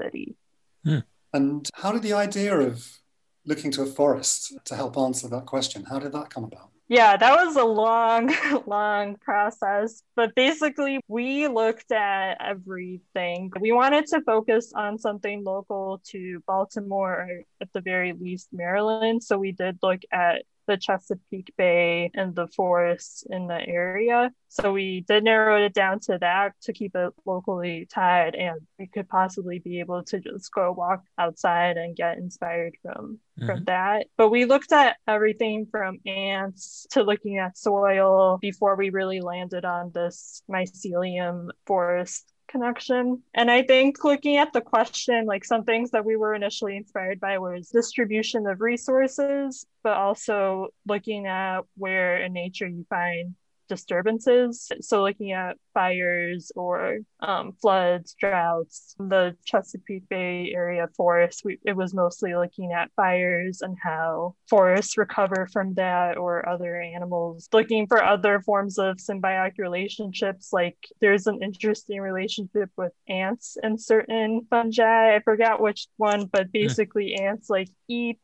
city. 0.00 0.36
Hmm. 0.84 1.00
And 1.32 1.68
how 1.74 1.92
did 1.92 2.02
the 2.02 2.12
idea 2.12 2.56
of 2.56 3.00
looking 3.44 3.70
to 3.72 3.82
a 3.82 3.86
forest 3.86 4.56
to 4.64 4.76
help 4.76 4.96
answer 4.96 5.28
that 5.28 5.46
question, 5.46 5.84
how 5.84 5.98
did 5.98 6.12
that 6.12 6.30
come 6.30 6.44
about? 6.44 6.70
Yeah, 6.88 7.16
that 7.16 7.44
was 7.46 7.56
a 7.56 7.64
long, 7.64 8.30
long 8.66 9.16
process. 9.16 10.02
But 10.16 10.34
basically, 10.34 11.00
we 11.08 11.48
looked 11.48 11.90
at 11.92 12.36
everything. 12.40 13.50
We 13.58 13.72
wanted 13.72 14.06
to 14.08 14.20
focus 14.20 14.72
on 14.74 14.98
something 14.98 15.44
local 15.44 16.02
to 16.10 16.42
Baltimore, 16.46 17.12
or 17.12 17.40
at 17.60 17.72
the 17.72 17.80
very 17.80 18.12
least, 18.12 18.48
Maryland. 18.52 19.22
So 19.24 19.38
we 19.38 19.52
did 19.52 19.78
look 19.82 20.02
at 20.12 20.44
the 20.66 20.76
Chesapeake 20.76 21.52
Bay 21.56 22.10
and 22.14 22.34
the 22.34 22.48
forests 22.48 23.24
in 23.28 23.46
the 23.46 23.60
area. 23.66 24.30
So 24.48 24.72
we 24.72 25.00
did 25.00 25.24
narrow 25.24 25.64
it 25.64 25.74
down 25.74 26.00
to 26.00 26.18
that 26.20 26.52
to 26.62 26.72
keep 26.72 26.94
it 26.94 27.12
locally 27.26 27.88
tied, 27.92 28.34
and 28.34 28.60
we 28.78 28.86
could 28.86 29.08
possibly 29.08 29.58
be 29.58 29.80
able 29.80 30.04
to 30.04 30.20
just 30.20 30.52
go 30.52 30.72
walk 30.72 31.02
outside 31.18 31.76
and 31.76 31.96
get 31.96 32.18
inspired 32.18 32.76
from 32.82 33.18
mm-hmm. 33.38 33.46
from 33.46 33.64
that. 33.64 34.06
But 34.16 34.30
we 34.30 34.44
looked 34.44 34.72
at 34.72 34.96
everything 35.08 35.66
from 35.70 35.98
ants 36.06 36.86
to 36.90 37.02
looking 37.02 37.38
at 37.38 37.58
soil 37.58 38.38
before 38.40 38.76
we 38.76 38.90
really 38.90 39.20
landed 39.20 39.64
on 39.64 39.90
this 39.92 40.42
mycelium 40.48 41.48
forest 41.66 42.33
connection. 42.54 43.20
And 43.34 43.50
I 43.50 43.62
think 43.62 44.04
looking 44.04 44.36
at 44.36 44.52
the 44.52 44.60
question, 44.60 45.26
like 45.26 45.44
some 45.44 45.64
things 45.64 45.90
that 45.90 46.04
we 46.04 46.14
were 46.14 46.34
initially 46.34 46.76
inspired 46.76 47.18
by 47.18 47.38
was 47.38 47.68
distribution 47.68 48.46
of 48.46 48.60
resources, 48.60 49.66
but 49.82 49.94
also 49.94 50.68
looking 50.86 51.26
at 51.26 51.62
where 51.76 52.22
in 52.22 52.32
nature 52.32 52.68
you 52.68 52.86
find 52.88 53.34
disturbances. 53.68 54.70
So, 54.80 55.02
looking 55.02 55.32
at 55.32 55.56
fires 55.72 56.52
or 56.54 56.98
um, 57.20 57.52
floods, 57.60 58.14
droughts, 58.18 58.94
the 58.98 59.36
Chesapeake 59.44 60.08
Bay 60.08 60.52
area 60.54 60.88
forests, 60.96 61.44
we, 61.44 61.58
it 61.64 61.76
was 61.76 61.94
mostly 61.94 62.34
looking 62.34 62.72
at 62.72 62.90
fires 62.96 63.62
and 63.62 63.76
how 63.82 64.34
forests 64.48 64.96
recover 64.96 65.48
from 65.52 65.74
that 65.74 66.16
or 66.16 66.48
other 66.48 66.80
animals. 66.80 67.48
Looking 67.52 67.86
for 67.86 68.02
other 68.02 68.40
forms 68.40 68.78
of 68.78 68.96
symbiotic 68.96 69.58
relationships, 69.58 70.52
like 70.52 70.78
there's 71.00 71.26
an 71.26 71.42
interesting 71.42 72.00
relationship 72.00 72.70
with 72.76 72.92
ants 73.08 73.56
and 73.62 73.80
certain 73.80 74.46
fungi. 74.50 75.16
I 75.16 75.20
forgot 75.20 75.60
which 75.60 75.86
one, 75.96 76.26
but 76.26 76.52
basically, 76.52 77.12
yeah. 77.12 77.30
ants 77.30 77.50
like 77.50 77.68
eat 77.88 78.20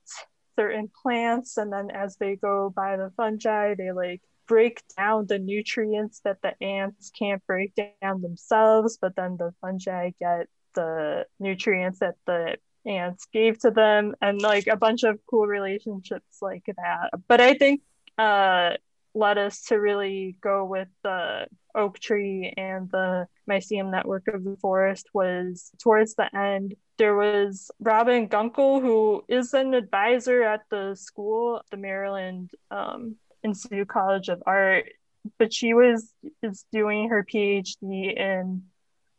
certain 0.56 0.90
plants 1.02 1.56
and 1.56 1.72
then 1.72 1.90
as 1.90 2.16
they 2.16 2.36
go 2.36 2.70
by 2.74 2.96
the 2.96 3.10
fungi 3.16 3.74
they 3.74 3.92
like 3.92 4.20
break 4.50 4.82
down 4.98 5.26
the 5.28 5.38
nutrients 5.38 6.20
that 6.24 6.42
the 6.42 6.60
ants 6.60 7.12
can't 7.16 7.40
break 7.46 7.72
down 8.02 8.20
themselves, 8.20 8.98
but 9.00 9.14
then 9.14 9.36
the 9.36 9.54
fungi 9.60 10.10
get 10.18 10.48
the 10.74 11.24
nutrients 11.38 12.00
that 12.00 12.16
the 12.26 12.56
ants 12.84 13.28
gave 13.32 13.60
to 13.60 13.70
them 13.70 14.12
and 14.20 14.42
like 14.42 14.66
a 14.66 14.74
bunch 14.74 15.04
of 15.04 15.20
cool 15.30 15.46
relationships 15.46 16.38
like 16.42 16.64
that. 16.66 17.10
But 17.28 17.40
I 17.40 17.54
think 17.54 17.82
uh 18.18 18.70
led 19.14 19.38
us 19.38 19.62
to 19.66 19.76
really 19.76 20.36
go 20.40 20.64
with 20.64 20.88
the 21.04 21.46
oak 21.74 22.00
tree 22.00 22.52
and 22.56 22.90
the 22.90 23.26
mycelium 23.48 23.90
network 23.92 24.26
of 24.28 24.42
the 24.42 24.56
forest 24.60 25.06
was 25.14 25.70
towards 25.78 26.14
the 26.14 26.28
end 26.36 26.74
there 26.96 27.16
was 27.16 27.70
robin 27.80 28.28
gunkel 28.28 28.80
who 28.80 29.22
is 29.28 29.52
an 29.52 29.74
advisor 29.74 30.42
at 30.42 30.62
the 30.70 30.94
school 30.94 31.60
the 31.70 31.76
maryland 31.76 32.50
um, 32.70 33.16
Institute 33.42 33.88
College 33.88 34.28
of 34.28 34.42
Art, 34.46 34.86
but 35.38 35.52
she 35.52 35.74
was 35.74 36.12
is 36.42 36.64
doing 36.72 37.08
her 37.08 37.24
PhD 37.24 38.16
in 38.16 38.62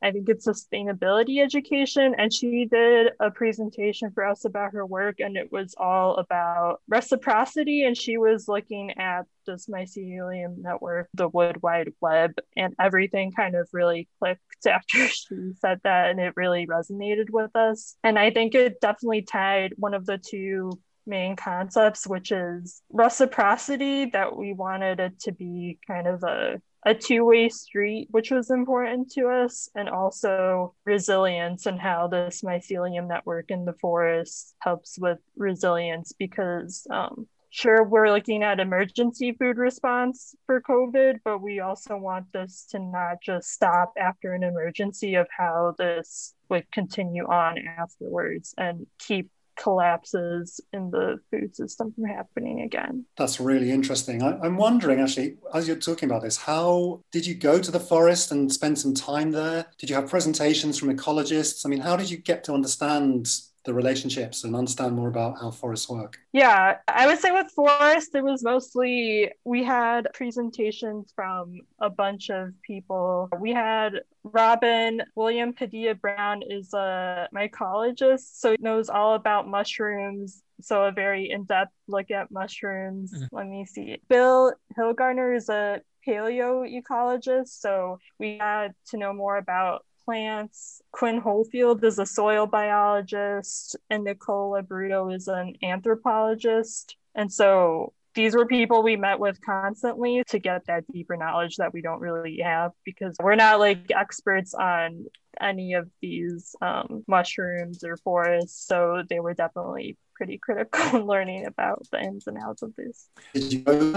I 0.03 0.11
think 0.11 0.29
it's 0.29 0.47
sustainability 0.47 1.43
education. 1.43 2.15
And 2.17 2.33
she 2.33 2.65
did 2.65 3.11
a 3.19 3.29
presentation 3.29 4.11
for 4.11 4.25
us 4.25 4.45
about 4.45 4.73
her 4.73 4.85
work, 4.85 5.19
and 5.19 5.37
it 5.37 5.51
was 5.51 5.75
all 5.77 6.15
about 6.15 6.81
reciprocity. 6.87 7.83
And 7.83 7.95
she 7.95 8.17
was 8.17 8.47
looking 8.47 8.97
at 8.97 9.25
this 9.45 9.67
mycelium 9.67 10.57
network, 10.57 11.07
the 11.13 11.27
Wood 11.27 11.61
Wide 11.61 11.93
Web, 12.01 12.33
and 12.57 12.73
everything 12.79 13.31
kind 13.31 13.55
of 13.55 13.69
really 13.73 14.07
clicked 14.19 14.41
after 14.67 15.07
she 15.07 15.51
said 15.59 15.79
that. 15.83 16.09
And 16.09 16.19
it 16.19 16.33
really 16.35 16.65
resonated 16.65 17.29
with 17.29 17.55
us. 17.55 17.95
And 18.03 18.17
I 18.17 18.31
think 18.31 18.55
it 18.55 18.81
definitely 18.81 19.21
tied 19.21 19.73
one 19.77 19.93
of 19.93 20.05
the 20.05 20.17
two 20.17 20.79
main 21.05 21.35
concepts, 21.35 22.07
which 22.07 22.31
is 22.31 22.81
reciprocity, 22.91 24.05
that 24.07 24.35
we 24.35 24.53
wanted 24.53 24.99
it 24.99 25.19
to 25.21 25.31
be 25.31 25.79
kind 25.87 26.07
of 26.07 26.23
a, 26.23 26.61
a 26.85 26.93
two 26.93 27.25
way 27.25 27.49
street, 27.49 28.07
which 28.11 28.31
was 28.31 28.49
important 28.49 29.11
to 29.11 29.27
us, 29.27 29.69
and 29.75 29.89
also 29.89 30.73
resilience 30.85 31.65
and 31.65 31.79
how 31.79 32.07
this 32.07 32.41
mycelium 32.41 33.07
network 33.07 33.51
in 33.51 33.65
the 33.65 33.73
forest 33.73 34.55
helps 34.59 34.97
with 34.99 35.19
resilience 35.35 36.13
because. 36.17 36.85
Um, 36.89 37.27
sure, 37.51 37.83
we're 37.83 38.09
looking 38.09 38.43
at 38.43 38.59
emergency 38.59 39.33
food 39.33 39.57
response 39.57 40.33
for 40.45 40.61
COVID, 40.61 41.19
but 41.25 41.41
we 41.41 41.59
also 41.59 41.97
want 41.97 42.31
this 42.31 42.65
to 42.71 42.79
not 42.79 43.21
just 43.21 43.51
stop 43.51 43.93
after 43.99 44.33
an 44.33 44.43
emergency 44.43 45.15
of 45.15 45.27
how 45.37 45.75
this 45.77 46.33
would 46.49 46.71
continue 46.71 47.25
on 47.25 47.57
afterwards 47.59 48.55
and 48.57 48.87
keep 48.99 49.29
collapses 49.55 50.59
in 50.73 50.91
the 50.91 51.19
food 51.29 51.55
system 51.55 51.93
from 51.93 52.05
happening 52.05 52.61
again. 52.61 53.05
That's 53.17 53.39
really 53.39 53.71
interesting. 53.71 54.23
I, 54.23 54.45
am 54.45 54.57
wondering, 54.57 54.99
actually, 54.99 55.37
as 55.53 55.67
you're 55.67 55.77
talking 55.77 56.09
about 56.09 56.21
this, 56.21 56.37
how 56.37 57.01
did 57.11 57.25
you 57.25 57.35
go 57.35 57.59
to 57.59 57.71
the 57.71 57.79
forest 57.79 58.31
and 58.31 58.51
spend 58.51 58.79
some 58.79 58.93
time 58.93 59.31
there? 59.31 59.67
Did 59.77 59.89
you 59.89 59.95
have 59.95 60.09
presentations 60.09 60.77
from 60.77 60.95
ecologists? 60.95 61.65
I 61.65 61.69
mean, 61.69 61.81
how 61.81 61.95
did 61.95 62.09
you 62.09 62.17
get 62.17 62.43
to 62.45 62.53
understand 62.53 63.29
the 63.63 63.73
relationships 63.73 64.43
and 64.43 64.55
understand 64.55 64.95
more 64.95 65.07
about 65.07 65.39
how 65.39 65.51
forests 65.51 65.89
work? 65.89 66.17
Yeah, 66.33 66.77
I 66.87 67.07
would 67.07 67.19
say 67.19 67.31
with 67.31 67.51
forests, 67.51 68.13
it 68.15 68.23
was 68.23 68.43
mostly 68.43 69.31
we 69.45 69.63
had 69.63 70.07
presentations 70.13 71.11
from 71.15 71.59
a 71.79 71.89
bunch 71.89 72.29
of 72.29 72.53
people. 72.63 73.29
We 73.39 73.51
had 73.51 74.01
Robin 74.23 75.01
William 75.15 75.53
Padilla 75.53 75.95
Brown 75.95 76.41
is 76.47 76.73
a 76.73 77.27
mycologist, 77.35 78.39
so 78.39 78.51
he 78.51 78.57
knows 78.59 78.89
all 78.89 79.15
about 79.15 79.47
mushrooms. 79.47 80.41
So 80.61 80.83
a 80.83 80.91
very 80.91 81.31
in-depth 81.31 81.71
look 81.87 82.11
at 82.11 82.31
mushrooms. 82.31 83.11
Mm. 83.13 83.27
Let 83.31 83.47
me 83.47 83.65
see. 83.65 83.99
Bill 84.09 84.53
Hilgartner 84.77 85.35
is 85.35 85.49
a 85.49 85.81
paleoecologist, 86.07 87.59
so 87.59 87.97
we 88.19 88.37
had 88.39 88.73
to 88.89 88.97
know 88.97 89.13
more 89.13 89.37
about 89.37 89.85
plants. 90.11 90.81
Quinn 90.91 91.21
Holefield 91.21 91.81
is 91.85 91.97
a 91.97 92.05
soil 92.05 92.45
biologist, 92.45 93.77
and 93.89 94.03
Nicola 94.03 94.61
Bruto 94.61 95.15
is 95.15 95.29
an 95.29 95.55
anthropologist. 95.63 96.97
And 97.15 97.31
so 97.31 97.93
these 98.13 98.35
were 98.35 98.45
people 98.45 98.83
we 98.83 98.97
met 98.97 99.21
with 99.21 99.39
constantly 99.39 100.21
to 100.27 100.37
get 100.37 100.65
that 100.67 100.83
deeper 100.91 101.15
knowledge 101.15 101.55
that 101.57 101.73
we 101.73 101.81
don't 101.81 102.01
really 102.01 102.41
have 102.43 102.71
because 102.83 103.15
we're 103.21 103.35
not 103.35 103.59
like 103.59 103.89
experts 103.89 104.53
on 104.53 105.05
any 105.39 105.75
of 105.75 105.89
these 106.01 106.57
um, 106.61 107.05
mushrooms 107.07 107.85
or 107.85 107.95
forests. 107.95 108.67
So 108.67 109.03
they 109.09 109.21
were 109.21 109.33
definitely 109.33 109.97
pretty 110.13 110.39
critical 110.39 110.81
in 110.93 111.05
learning 111.05 111.45
about 111.45 111.87
the 111.89 112.01
ins 112.01 112.27
and 112.27 112.37
outs 112.37 112.63
of 112.63 112.75
this. 112.75 113.07
Did 113.33 113.53
you 113.53 113.59
go 113.59 113.93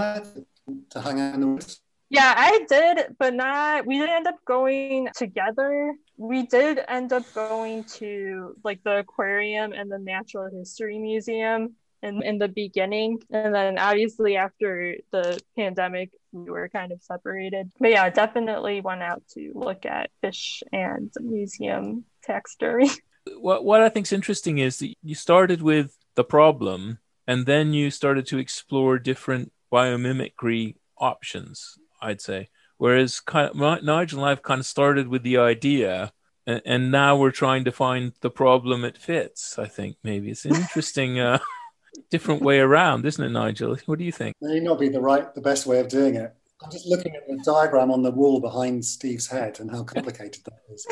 to 0.90 1.00
hang 1.00 1.20
out 1.20 1.34
in 1.34 1.40
the 1.40 1.48
woods? 1.48 1.80
Yeah, 2.10 2.32
I 2.36 2.64
did, 2.68 3.16
but 3.18 3.34
not. 3.34 3.86
We 3.86 3.98
didn't 3.98 4.14
end 4.14 4.26
up 4.28 4.36
going 4.46 5.08
together. 5.16 5.94
We 6.16 6.46
did 6.46 6.80
end 6.86 7.12
up 7.12 7.24
going 7.34 7.84
to 7.98 8.56
like 8.64 8.82
the 8.84 8.98
aquarium 8.98 9.72
and 9.72 9.90
the 9.90 9.98
Natural 9.98 10.48
History 10.50 10.98
Museum 10.98 11.74
in 12.02 12.22
in 12.22 12.38
the 12.38 12.48
beginning, 12.48 13.18
and 13.30 13.54
then 13.54 13.78
obviously 13.78 14.36
after 14.36 14.96
the 15.10 15.40
pandemic, 15.56 16.10
we 16.32 16.50
were 16.50 16.68
kind 16.68 16.92
of 16.92 17.02
separated. 17.02 17.72
But 17.80 17.90
yeah, 17.90 18.08
definitely 18.10 18.80
went 18.80 19.02
out 19.02 19.22
to 19.34 19.52
look 19.54 19.86
at 19.86 20.10
fish 20.20 20.62
and 20.72 21.12
museum 21.20 22.04
taxidermy. 22.22 22.90
What 23.40 23.64
what 23.64 23.80
I 23.80 23.88
think 23.88 24.04
is 24.04 24.12
interesting 24.12 24.58
is 24.58 24.80
that 24.80 24.92
you 25.02 25.14
started 25.14 25.62
with 25.62 25.96
the 26.14 26.24
problem, 26.24 26.98
and 27.26 27.46
then 27.46 27.72
you 27.72 27.90
started 27.90 28.26
to 28.26 28.36
explore 28.36 28.98
different 28.98 29.50
biomimicry 29.72 30.76
options 30.98 31.78
I'd 32.04 32.20
say. 32.20 32.48
Whereas 32.84 33.18
kind 33.18 33.48
of, 33.48 33.82
Nigel 33.82 34.18
and 34.18 34.28
I've 34.28 34.42
kind 34.42 34.60
of 34.60 34.66
started 34.66 35.08
with 35.08 35.22
the 35.22 35.38
idea, 35.38 36.12
and, 36.46 36.60
and, 36.66 36.90
now 36.90 37.16
we're 37.16 37.30
trying 37.30 37.64
to 37.64 37.72
find 37.72 38.12
the 38.20 38.28
problem 38.28 38.84
it 38.84 38.98
fits. 38.98 39.58
I 39.58 39.68
think 39.68 39.96
maybe 40.04 40.30
it's 40.30 40.44
an 40.44 40.54
interesting, 40.54 41.18
uh, 41.18 41.38
different 42.10 42.42
way 42.42 42.58
around, 42.58 43.06
isn't 43.06 43.24
it, 43.24 43.30
Nigel? 43.30 43.78
What 43.86 43.98
do 43.98 44.04
you 44.04 44.12
think? 44.12 44.36
May 44.42 44.60
not 44.60 44.78
be 44.78 44.90
the 44.90 45.00
right, 45.00 45.34
the 45.34 45.40
best 45.40 45.64
way 45.64 45.80
of 45.80 45.88
doing 45.88 46.16
it. 46.16 46.34
I'm 46.62 46.70
just 46.70 46.86
looking 46.86 47.16
at 47.16 47.26
the 47.26 47.42
diagram 47.42 47.90
on 47.90 48.02
the 48.02 48.10
wall 48.10 48.38
behind 48.38 48.84
Steve's 48.84 49.28
head 49.28 49.60
and 49.60 49.70
how 49.70 49.84
complicated 49.84 50.44
that 50.44 50.60
is. 50.70 50.86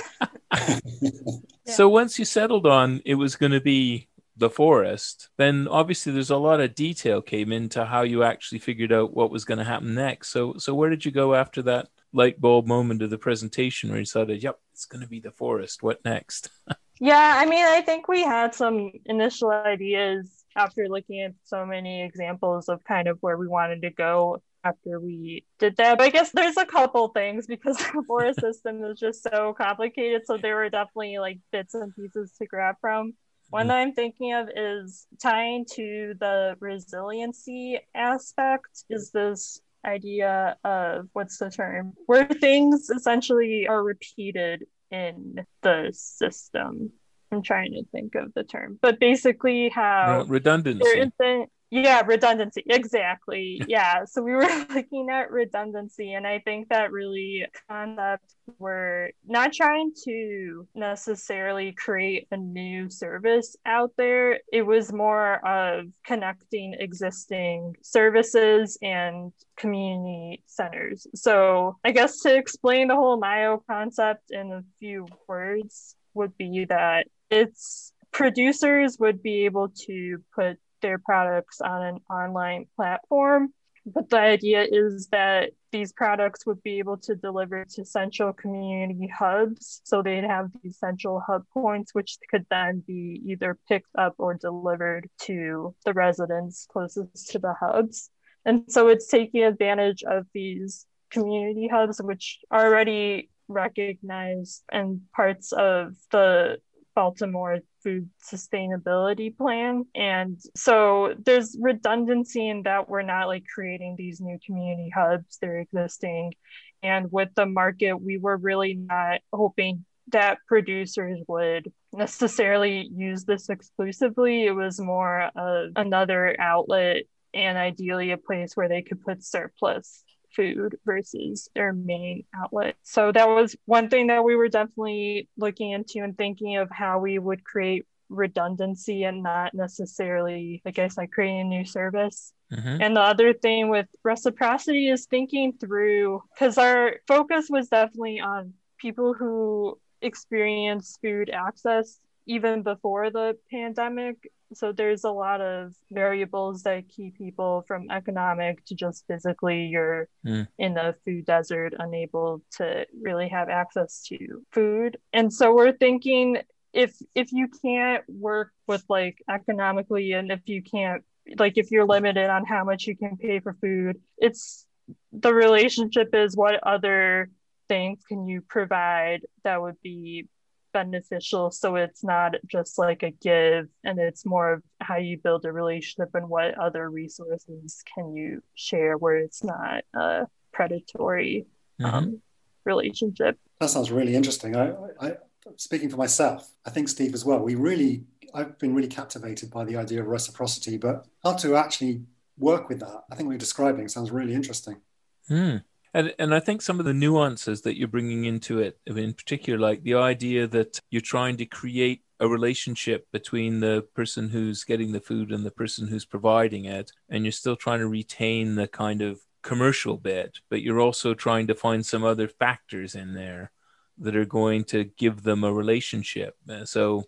yeah. 1.67 1.75
So 1.75 1.91
once 1.91 2.19
you 2.19 2.25
settled 2.25 2.67
on 2.67 3.03
it 3.05 3.17
was 3.17 3.37
going 3.37 3.53
to 3.53 3.61
be 3.61 4.09
the 4.43 4.51
forest, 4.51 5.31
then 5.39 5.69
obviously 5.69 6.13
there's 6.13 6.31
a 6.31 6.37
lot 6.37 6.61
of 6.61 6.75
detail 6.75 7.23
came 7.23 7.53
into 7.53 7.85
how 7.85 8.03
you 8.03 8.25
actually 8.25 8.59
figured 8.59 8.93
out 8.93 9.15
what 9.15 9.31
was 9.31 9.45
going 9.45 9.59
to 9.59 9.65
happen 9.65 9.95
next. 9.95 10.29
So, 10.29 10.55
so 10.59 10.75
where 10.75 10.91
did 10.91 11.05
you 11.05 11.13
go 11.13 11.35
after 11.35 11.63
that 11.63 11.89
light 12.13 12.41
bulb 12.41 12.67
moment 12.67 13.03
of 13.03 13.11
the 13.11 13.19
presentation 13.19 13.89
where 13.89 13.99
you 13.99 14.05
decided, 14.05 14.43
yep, 14.43 14.59
it's 14.73 14.85
going 14.85 15.03
to 15.03 15.09
be 15.09 15.21
the 15.21 15.31
forest. 15.31 15.83
What 15.83 16.05
next? 16.05 16.51
yeah, 17.01 17.35
I 17.37 17.47
mean, 17.47 17.65
I 17.65 17.81
think 17.81 18.09
we 18.09 18.23
had 18.23 18.55
some 18.55 18.93
initial 19.07 19.51
ideas 19.51 20.45
after 20.57 20.89
looking 20.89 21.23
at 21.23 21.35
so 21.45 21.65
many 21.65 22.03
examples 22.03 22.69
of 22.69 22.85
kind 22.85 23.09
of 23.09 23.19
where 23.21 23.37
we 23.37 23.49
wanted 23.49 23.83
to 23.83 23.91
go 23.91 24.43
after 24.65 25.01
we 25.01 25.45
did 25.59 25.77
that. 25.77 25.99
But 25.99 26.05
I 26.05 26.11
guess 26.11 26.31
there's 26.31 26.57
a 26.57 26.67
couple 26.67 27.09
things 27.09 27.47
because 27.47 27.77
the 27.95 28.03
forest 28.07 28.41
system 28.41 28.83
is 28.85 28.99
just 28.99 29.23
so 29.23 29.55
complicated. 29.57 30.23
So 30.27 30.37
there 30.37 30.57
were 30.57 30.69
definitely 30.69 31.19
like 31.19 31.39
bits 31.51 31.75
and 31.75 31.95
pieces 31.95 32.33
to 32.39 32.47
grab 32.47 32.77
from. 32.81 33.15
One 33.52 33.66
mm. 33.66 33.68
that 33.68 33.76
I'm 33.76 33.92
thinking 33.92 34.32
of 34.32 34.49
is 34.56 35.06
tying 35.23 35.66
to 35.73 36.14
the 36.18 36.56
resiliency 36.59 37.78
aspect 37.94 38.85
is 38.88 39.11
this 39.11 39.61
idea 39.85 40.56
of 40.64 41.09
what's 41.12 41.37
the 41.37 41.50
term 41.50 41.92
where 42.06 42.25
things 42.25 42.88
essentially 42.88 43.68
are 43.68 43.82
repeated 43.82 44.64
in 44.90 45.44
the 45.61 45.90
system. 45.92 46.92
I'm 47.30 47.42
trying 47.42 47.73
to 47.73 47.85
think 47.92 48.14
of 48.14 48.32
the 48.32 48.44
term, 48.44 48.78
but 48.80 48.99
basically 48.99 49.68
how 49.68 50.25
redundancy. 50.28 50.82
There 50.82 50.97
isn't, 50.97 51.50
yeah, 51.73 52.02
redundancy. 52.05 52.62
Exactly. 52.67 53.62
yeah. 53.67 54.05
So 54.05 54.21
we 54.21 54.33
were 54.33 54.43
looking 54.75 55.09
at 55.09 55.31
redundancy, 55.31 56.12
and 56.12 56.26
I 56.26 56.41
think 56.41 56.69
that 56.69 56.93
really 56.93 57.47
concept 57.67 58.35
we're 58.59 59.11
not 59.26 59.55
trying 59.55 59.93
to 60.05 60.69
necessarily 60.75 61.73
create 61.73 62.29
a 62.31 62.37
new 62.37 62.91
service 62.91 63.57
out 63.64 63.93
there. 63.97 64.41
It 64.52 64.67
was 64.67 64.93
more 64.93 65.37
of 65.47 65.87
connecting 66.05 66.75
existing 66.75 67.76
services 67.81 68.76
and 68.83 69.33
community 69.57 70.43
centers. 70.47 71.07
So 71.14 71.79
I 71.83 71.93
guess 71.93 72.21
to 72.21 72.37
explain 72.37 72.88
the 72.88 72.97
whole 72.97 73.17
Myo 73.17 73.64
concept 73.67 74.31
in 74.31 74.52
a 74.52 74.62
few 74.79 75.07
words 75.26 75.97
would 76.12 76.37
be 76.37 76.67
that 76.67 77.07
it's 77.31 77.95
producers 78.11 78.99
would 78.99 79.23
be 79.23 79.47
able 79.47 79.71
to 79.87 80.23
put 80.35 80.59
their 80.83 80.99
products 80.99 81.61
on 81.61 81.83
an 81.83 81.99
online 82.11 82.67
platform. 82.77 83.53
But 83.85 84.11
the 84.11 84.19
idea 84.19 84.65
is 84.71 85.09
that 85.09 85.51
these 85.73 85.93
products 85.93 86.47
would 86.47 86.62
be 86.62 86.79
able 86.79 86.99
to 86.99 87.17
deliver 87.17 87.65
to 87.65 87.85
central 87.85 88.33
community 88.33 89.09
hubs. 89.09 89.81
So 89.85 90.03
they'd 90.03 90.23
have 90.23 90.51
these 90.62 90.79
central 90.79 91.19
hub 91.19 91.45
points, 91.53 91.95
which 91.95 92.19
could 92.31 92.47
then 92.51 92.85
be 92.87 93.21
either 93.27 93.59
picked 93.69 93.89
up 93.97 94.15
or 94.19 94.35
delivered 94.35 95.09
to 95.23 95.75
the 95.85 95.95
residents 95.95 96.67
closest 96.71 97.31
to 97.31 97.39
the 97.39 97.55
hubs. 97.59 98.11
And 98.45 98.65
so 98.69 98.89
it's 98.89 99.09
taking 99.09 99.43
advantage 99.43 100.05
of 100.05 100.27
these 100.33 100.87
community 101.11 101.69
hubs, 101.69 102.01
which 102.01 102.39
are 102.51 102.67
already 102.67 103.31
recognized 103.49 104.62
and 104.71 105.01
parts 105.15 105.53
of 105.53 105.95
the 106.11 106.59
Baltimore 106.95 107.61
food 107.83 108.09
sustainability 108.23 109.37
plan. 109.37 109.85
And 109.95 110.39
so 110.55 111.15
there's 111.25 111.57
redundancy 111.61 112.49
in 112.49 112.62
that 112.65 112.89
we're 112.89 113.03
not 113.03 113.29
like 113.29 113.45
creating 113.53 113.97
these 113.97 114.21
new 114.21 114.39
community 114.45 114.91
hubs, 114.95 115.39
they're 115.41 115.61
existing. 115.61 116.35
And 116.83 117.11
with 117.12 117.31
the 117.35 117.47
market, 117.47 117.95
we 117.95 118.19
were 118.19 118.37
really 118.37 118.75
not 118.75 119.21
hoping 119.33 119.85
that 120.09 120.39
producers 120.47 121.21
would 121.29 121.73
necessarily 121.93 122.89
use 122.95 123.25
this 123.25 123.49
exclusively. 123.49 124.47
It 124.47 124.53
was 124.53 124.81
more 124.81 125.31
of 125.37 125.71
another 125.77 126.35
outlet 126.41 127.05
and 127.35 127.57
ideally 127.57 128.11
a 128.11 128.19
place 128.19 128.57
where 128.57 128.69
they 128.69 128.83
could 128.83 129.03
put 129.03 129.25
surplus 129.25 130.05
food 130.35 130.77
versus 130.85 131.49
their 131.55 131.73
main 131.73 132.25
outlet. 132.37 132.77
So 132.83 133.12
that 133.12 133.29
was 133.29 133.57
one 133.67 133.89
thing 133.89 134.09
that 134.09 134.25
we 134.25 134.37
were 134.37 134.49
definitely 134.49 135.29
looking 135.37 135.71
into 135.73 136.01
and 136.01 136.17
thinking 136.17 136.57
of 136.57 136.71
how 136.71 136.99
we 136.99 137.19
would 137.19 137.45
create 137.45 137.87
redundancy 138.09 139.05
and 139.05 139.23
not 139.23 139.55
necessarily, 139.55 140.62
I 140.67 140.71
guess, 140.71 140.97
like 140.99 141.11
creating 141.11 141.41
a 141.41 141.45
new 141.45 141.65
service. 141.65 142.33
Mm-hmm. 142.53 142.83
And 142.83 142.97
the 142.97 143.01
other 143.01 143.33
thing 143.33 143.69
with 143.69 143.87
reciprocity 144.05 144.89
is 144.89 145.07
thinking 145.07 145.55
through, 145.55 146.23
because 146.35 146.59
our 146.59 146.97
focus 147.09 147.47
was 147.49 147.69
definitely 147.69 148.21
on 148.21 148.53
people 148.79 149.15
who 149.15 149.79
experience 150.03 150.99
food 151.01 151.31
access 151.31 152.01
even 152.26 152.62
before 152.62 153.11
the 153.11 153.37
pandemic 153.50 154.17
so 154.55 154.73
there's 154.73 155.05
a 155.05 155.11
lot 155.11 155.41
of 155.41 155.75
variables 155.91 156.62
that 156.62 156.88
keep 156.88 157.17
people 157.17 157.64
from 157.67 157.91
economic 157.91 158.64
to 158.67 158.75
just 158.75 159.07
physically 159.07 159.67
you're 159.67 160.09
mm. 160.26 160.47
in 160.59 160.76
a 160.76 160.95
food 161.05 161.25
desert 161.25 161.75
unable 161.79 162.43
to 162.50 162.87
really 163.00 163.29
have 163.29 163.49
access 163.49 164.02
to 164.07 164.43
food 164.52 164.99
and 165.12 165.33
so 165.33 165.55
we're 165.55 165.73
thinking 165.73 166.38
if 166.73 166.95
if 167.14 167.32
you 167.32 167.49
can't 167.63 168.04
work 168.08 168.52
with 168.67 168.85
like 168.89 169.23
economically 169.28 170.13
and 170.13 170.30
if 170.30 170.41
you 170.47 170.63
can't 170.63 171.02
like 171.39 171.56
if 171.56 171.71
you're 171.71 171.87
limited 171.87 172.28
on 172.30 172.45
how 172.45 172.65
much 172.65 172.87
you 172.87 172.97
can 172.97 173.17
pay 173.17 173.41
for 173.41 173.54
food 173.61 174.00
it's 174.19 174.67
the 175.13 175.32
relationship 175.32 176.15
is 176.15 176.37
what 176.37 176.63
other 176.65 177.30
things 177.69 178.00
can 178.08 178.26
you 178.26 178.41
provide 178.43 179.21
that 179.45 179.61
would 179.63 179.80
be 179.82 180.26
beneficial 180.73 181.50
so 181.50 181.76
it's 181.76 182.02
not 182.02 182.35
just 182.47 182.78
like 182.78 183.02
a 183.02 183.11
give 183.11 183.69
and 183.85 183.99
it's 183.99 184.25
more 184.25 184.54
of 184.54 184.63
how 184.80 184.97
you 184.97 185.19
build 185.19 185.45
a 185.45 185.52
relationship 185.52 186.15
and 186.15 186.28
what 186.28 186.58
other 186.58 186.91
resources 186.91 187.82
can 187.95 188.15
you 188.15 188.43
share 188.54 188.97
where 188.97 189.17
it's 189.17 189.45
not 189.45 189.85
a 189.95 190.26
predatory 190.52 191.47
mm-hmm. 191.80 191.95
um, 191.95 192.23
relationship 192.65 193.39
that 193.61 193.71
sounds 193.71 193.91
really 193.91 194.15
interesting 194.15 194.56
I, 194.56 194.73
I 195.00 195.17
speaking 195.56 195.91
for 195.91 195.97
myself 195.97 196.50
i 196.67 196.71
think 196.71 196.89
steve 196.89 197.15
as 197.15 197.25
well 197.25 197.41
we 197.41 197.54
really 197.54 198.04
i've 198.35 198.58
been 198.58 198.75
really 198.75 198.89
captivated 198.89 199.50
by 199.50 199.65
the 199.65 199.76
idea 199.76 200.00
of 200.00 200.06
reciprocity 200.06 200.76
but 200.76 201.06
how 201.23 201.35
to 201.35 201.56
actually 201.56 202.02
work 202.39 202.69
with 202.69 202.80
that 202.80 203.04
i 203.11 203.15
think 203.15 203.26
what 203.26 203.32
you're 203.32 203.39
describing 203.39 203.89
sounds 203.89 204.11
really 204.11 204.35
interesting 204.35 204.80
mm. 205.28 205.63
And 205.95 206.15
and 206.19 206.35
I 206.35 206.41
think 206.41 206.63
some 206.63 206.78
of 206.78 206.87
the 206.87 206.95
nuances 206.95 207.63
that 207.63 207.76
you're 207.76 207.89
bringing 207.89 208.25
into 208.25 208.61
it, 208.61 208.78
in 208.87 209.13
particular, 209.13 209.59
like 209.59 209.83
the 209.83 209.95
idea 209.95 210.47
that 210.49 210.81
you're 210.91 211.02
trying 211.02 211.37
to 211.37 211.47
create 211.47 212.02
a 212.19 212.28
relationship 212.28 213.07
between 213.13 213.61
the 213.61 213.85
person 213.95 214.28
who's 214.28 214.65
getting 214.65 214.93
the 214.93 215.00
food 215.00 215.33
and 215.33 215.45
the 215.45 215.50
person 215.50 215.89
who's 215.89 216.05
providing 216.05 216.65
it, 216.65 216.93
and 217.09 217.25
you're 217.25 217.33
still 217.33 217.57
trying 217.57 217.81
to 217.81 217.89
retain 217.89 218.55
the 218.55 218.69
kind 218.69 219.02
of 219.02 219.21
commercial 219.43 219.97
bit, 219.97 220.39
but 220.49 220.63
you're 220.63 220.81
also 220.81 221.15
trying 221.15 221.49
to 221.49 221.55
find 221.55 221.85
some 221.85 222.05
other 222.05 222.28
factors 222.28 222.95
in 222.95 223.15
there 223.15 223.50
that 223.99 224.17
are 224.17 224.25
going 224.25 224.65
to 224.65 224.85
give 224.85 225.23
them 225.25 225.45
a 225.45 225.52
relationship. 225.52 226.37
Uh, 226.49 226.65
so 226.65 227.05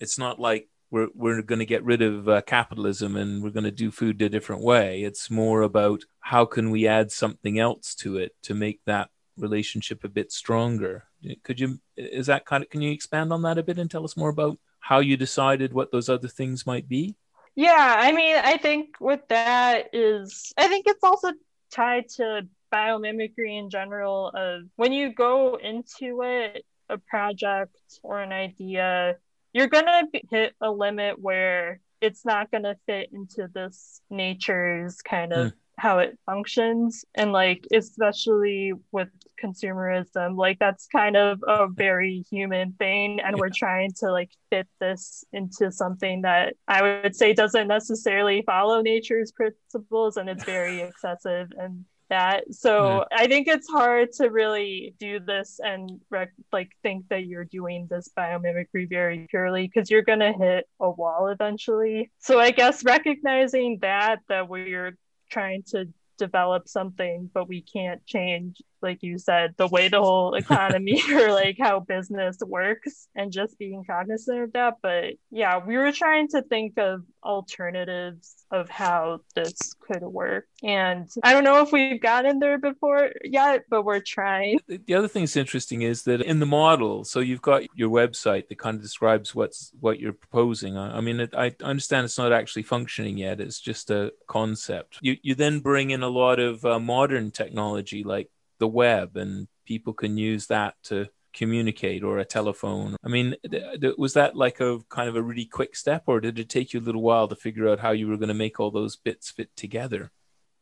it's 0.00 0.18
not 0.18 0.38
like 0.38 0.68
we're 0.90 1.08
we're 1.14 1.42
going 1.42 1.58
to 1.58 1.66
get 1.66 1.84
rid 1.84 2.02
of 2.02 2.28
uh, 2.28 2.42
capitalism 2.42 3.16
and 3.16 3.42
we're 3.42 3.50
going 3.50 3.64
to 3.64 3.70
do 3.70 3.90
food 3.90 4.20
a 4.22 4.28
different 4.28 4.62
way. 4.62 5.02
It's 5.02 5.30
more 5.30 5.62
about 5.62 6.04
how 6.20 6.44
can 6.44 6.70
we 6.70 6.86
add 6.86 7.12
something 7.12 7.58
else 7.58 7.94
to 7.96 8.16
it 8.16 8.34
to 8.42 8.54
make 8.54 8.80
that 8.86 9.10
relationship 9.36 10.04
a 10.04 10.08
bit 10.08 10.32
stronger. 10.32 11.04
Could 11.42 11.60
you 11.60 11.78
is 11.96 12.26
that 12.26 12.46
kind 12.46 12.62
of 12.62 12.70
can 12.70 12.82
you 12.82 12.92
expand 12.92 13.32
on 13.32 13.42
that 13.42 13.58
a 13.58 13.62
bit 13.62 13.78
and 13.78 13.90
tell 13.90 14.04
us 14.04 14.16
more 14.16 14.30
about 14.30 14.58
how 14.80 15.00
you 15.00 15.16
decided 15.16 15.72
what 15.72 15.92
those 15.92 16.08
other 16.08 16.28
things 16.28 16.66
might 16.66 16.88
be? 16.88 17.16
Yeah, 17.54 17.96
I 17.98 18.12
mean, 18.12 18.36
I 18.36 18.56
think 18.56 19.00
with 19.00 19.26
that 19.28 19.90
is 19.92 20.52
I 20.56 20.68
think 20.68 20.86
it's 20.86 21.02
also 21.02 21.32
tied 21.70 22.08
to 22.16 22.46
biomimicry 22.72 23.58
in 23.58 23.70
general 23.70 24.28
of 24.28 24.62
when 24.76 24.92
you 24.92 25.12
go 25.12 25.56
into 25.56 26.22
it 26.22 26.64
a 26.88 26.98
project 26.98 27.76
or 28.02 28.20
an 28.20 28.32
idea 28.32 29.16
you're 29.58 29.66
gonna 29.66 30.04
hit 30.30 30.54
a 30.60 30.70
limit 30.70 31.18
where 31.20 31.80
it's 32.00 32.24
not 32.24 32.48
gonna 32.52 32.76
fit 32.86 33.10
into 33.12 33.48
this 33.52 34.00
nature's 34.08 35.02
kind 35.02 35.32
of 35.32 35.48
mm. 35.48 35.52
how 35.76 35.98
it 35.98 36.16
functions 36.26 37.04
and 37.16 37.32
like 37.32 37.66
especially 37.74 38.72
with 38.92 39.08
consumerism 39.42 40.36
like 40.36 40.60
that's 40.60 40.86
kind 40.86 41.16
of 41.16 41.42
a 41.48 41.66
very 41.66 42.24
human 42.30 42.70
thing 42.74 43.18
and 43.18 43.36
yeah. 43.36 43.40
we're 43.40 43.50
trying 43.52 43.90
to 43.98 44.12
like 44.12 44.30
fit 44.48 44.68
this 44.78 45.24
into 45.32 45.72
something 45.72 46.22
that 46.22 46.54
i 46.68 46.80
would 46.80 47.16
say 47.16 47.32
doesn't 47.32 47.66
necessarily 47.66 48.42
follow 48.46 48.80
nature's 48.80 49.32
principles 49.32 50.16
and 50.16 50.28
it's 50.28 50.44
very 50.44 50.80
excessive 50.88 51.48
and 51.58 51.84
that. 52.08 52.44
So 52.54 53.06
yeah. 53.10 53.24
I 53.24 53.26
think 53.26 53.48
it's 53.48 53.68
hard 53.68 54.12
to 54.12 54.28
really 54.28 54.94
do 54.98 55.20
this 55.20 55.60
and 55.62 56.00
rec- 56.10 56.32
like 56.52 56.70
think 56.82 57.08
that 57.08 57.26
you're 57.26 57.44
doing 57.44 57.86
this 57.90 58.08
biomimicry 58.16 58.88
very 58.88 59.26
purely 59.30 59.66
because 59.66 59.90
you're 59.90 60.02
gonna 60.02 60.32
hit 60.32 60.68
a 60.80 60.90
wall 60.90 61.28
eventually. 61.28 62.10
So 62.18 62.38
I 62.38 62.50
guess 62.50 62.84
recognizing 62.84 63.78
that 63.82 64.20
that 64.28 64.48
we're 64.48 64.96
trying 65.30 65.62
to 65.68 65.88
develop 66.18 66.68
something, 66.68 67.30
but 67.32 67.48
we 67.48 67.62
can't 67.62 68.04
change, 68.04 68.60
like 68.82 69.02
you 69.02 69.18
said, 69.18 69.54
the 69.56 69.66
way 69.66 69.88
the 69.88 70.00
whole 70.00 70.34
economy 70.34 71.02
or 71.12 71.32
like 71.32 71.56
how 71.58 71.80
business 71.80 72.38
works 72.44 73.08
and 73.14 73.32
just 73.32 73.58
being 73.58 73.84
cognizant 73.84 74.42
of 74.42 74.52
that. 74.52 74.74
But 74.82 75.14
yeah, 75.30 75.64
we 75.64 75.76
were 75.76 75.92
trying 75.92 76.28
to 76.28 76.42
think 76.42 76.78
of 76.78 77.02
alternatives 77.22 78.46
of 78.50 78.68
how 78.68 79.20
this 79.34 79.74
could 79.80 80.02
work. 80.02 80.46
And 80.62 81.08
I 81.22 81.32
don't 81.32 81.44
know 81.44 81.62
if 81.62 81.72
we've 81.72 82.00
gotten 82.00 82.38
there 82.38 82.58
before 82.58 83.10
yet, 83.22 83.64
but 83.68 83.84
we're 83.84 84.00
trying. 84.00 84.60
The 84.66 84.94
other 84.94 85.08
thing 85.08 85.22
that's 85.24 85.36
interesting 85.36 85.82
is 85.82 86.02
that 86.04 86.22
in 86.22 86.40
the 86.40 86.46
model, 86.46 87.04
so 87.04 87.20
you've 87.20 87.42
got 87.42 87.62
your 87.74 87.90
website 87.90 88.48
that 88.48 88.58
kind 88.58 88.76
of 88.76 88.82
describes 88.82 89.34
what's 89.34 89.72
what 89.80 90.00
you're 90.00 90.12
proposing. 90.12 90.76
I 90.78 91.00
mean, 91.00 91.20
it, 91.20 91.34
I 91.36 91.54
understand 91.62 92.04
it's 92.04 92.18
not 92.18 92.32
actually 92.32 92.62
functioning 92.62 93.18
yet; 93.18 93.40
it's 93.40 93.60
just 93.60 93.90
a 93.90 94.12
concept. 94.26 94.98
You 95.02 95.16
you 95.22 95.34
then 95.34 95.60
bring 95.60 95.90
in 95.90 96.02
a 96.02 96.08
lot 96.08 96.38
of 96.38 96.64
uh, 96.64 96.78
modern 96.80 97.30
technology 97.30 98.02
like 98.04 98.30
the 98.58 98.68
web, 98.68 99.16
and 99.16 99.48
people 99.66 99.92
can 99.92 100.16
use 100.16 100.46
that 100.46 100.74
to 100.84 101.08
communicate 101.32 102.02
or 102.02 102.18
a 102.18 102.24
telephone. 102.24 102.96
I 103.04 103.08
mean, 103.08 103.36
th- 103.48 103.80
th- 103.80 103.94
was 103.96 104.14
that 104.14 104.34
like 104.36 104.60
a 104.60 104.78
kind 104.88 105.08
of 105.08 105.16
a 105.16 105.22
really 105.22 105.44
quick 105.44 105.76
step, 105.76 106.04
or 106.06 106.20
did 106.20 106.38
it 106.38 106.48
take 106.48 106.72
you 106.72 106.80
a 106.80 106.82
little 106.82 107.02
while 107.02 107.28
to 107.28 107.36
figure 107.36 107.68
out 107.68 107.80
how 107.80 107.92
you 107.92 108.08
were 108.08 108.16
going 108.16 108.28
to 108.28 108.34
make 108.34 108.58
all 108.58 108.70
those 108.70 108.96
bits 108.96 109.30
fit 109.30 109.54
together? 109.56 110.10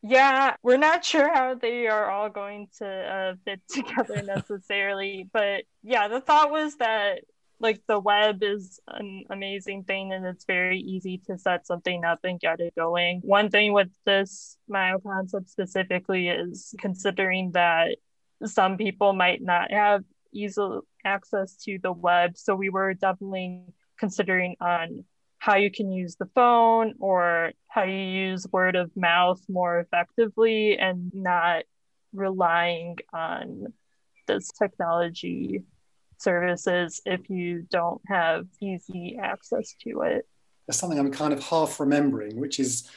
Yeah, 0.02 0.54
we're 0.62 0.76
not 0.76 1.04
sure 1.04 1.32
how 1.32 1.54
they 1.54 1.88
are 1.88 2.10
all 2.10 2.28
going 2.28 2.68
to 2.78 2.86
uh, 2.86 3.34
fit 3.44 3.60
together 3.68 4.22
necessarily, 4.22 5.28
but 5.32 5.64
yeah, 5.82 6.08
the 6.08 6.20
thought 6.20 6.50
was 6.50 6.76
that 6.76 7.20
like 7.58 7.80
the 7.88 7.98
web 7.98 8.42
is 8.42 8.80
an 8.88 9.24
amazing 9.30 9.84
thing 9.84 10.12
and 10.12 10.26
it's 10.26 10.44
very 10.44 10.78
easy 10.78 11.18
to 11.26 11.38
set 11.38 11.66
something 11.66 12.04
up 12.04 12.20
and 12.24 12.40
get 12.40 12.60
it 12.60 12.74
going. 12.76 13.20
One 13.24 13.50
thing 13.50 13.72
with 13.72 13.88
this 14.04 14.58
Myo 14.68 14.98
concept 14.98 15.48
specifically 15.48 16.28
is 16.28 16.74
considering 16.78 17.52
that 17.52 17.96
some 18.44 18.76
people 18.76 19.14
might 19.14 19.40
not 19.42 19.70
have 19.70 20.04
easy 20.32 20.60
access 21.04 21.56
to 21.64 21.78
the 21.82 21.92
web. 21.92 22.36
So 22.36 22.54
we 22.54 22.68
were 22.68 22.92
definitely 22.92 23.62
considering 23.98 24.56
on 24.60 25.04
how 25.38 25.56
you 25.56 25.70
can 25.70 25.90
use 25.90 26.16
the 26.16 26.28
phone 26.34 26.94
or 26.98 27.52
how 27.68 27.84
you 27.84 27.96
use 27.96 28.46
word 28.52 28.76
of 28.76 28.90
mouth 28.96 29.40
more 29.48 29.78
effectively 29.80 30.76
and 30.76 31.10
not 31.14 31.64
relying 32.12 32.96
on 33.12 33.72
this 34.26 34.50
technology 34.50 35.62
services 36.18 37.00
if 37.04 37.28
you 37.28 37.66
don't 37.70 38.00
have 38.06 38.46
easy 38.60 39.18
access 39.20 39.74
to 39.82 40.02
it. 40.02 40.26
There's 40.66 40.78
something 40.78 40.98
I'm 40.98 41.12
kind 41.12 41.32
of 41.32 41.42
half 41.42 41.78
remembering, 41.78 42.40
which 42.40 42.58
is 42.58 42.88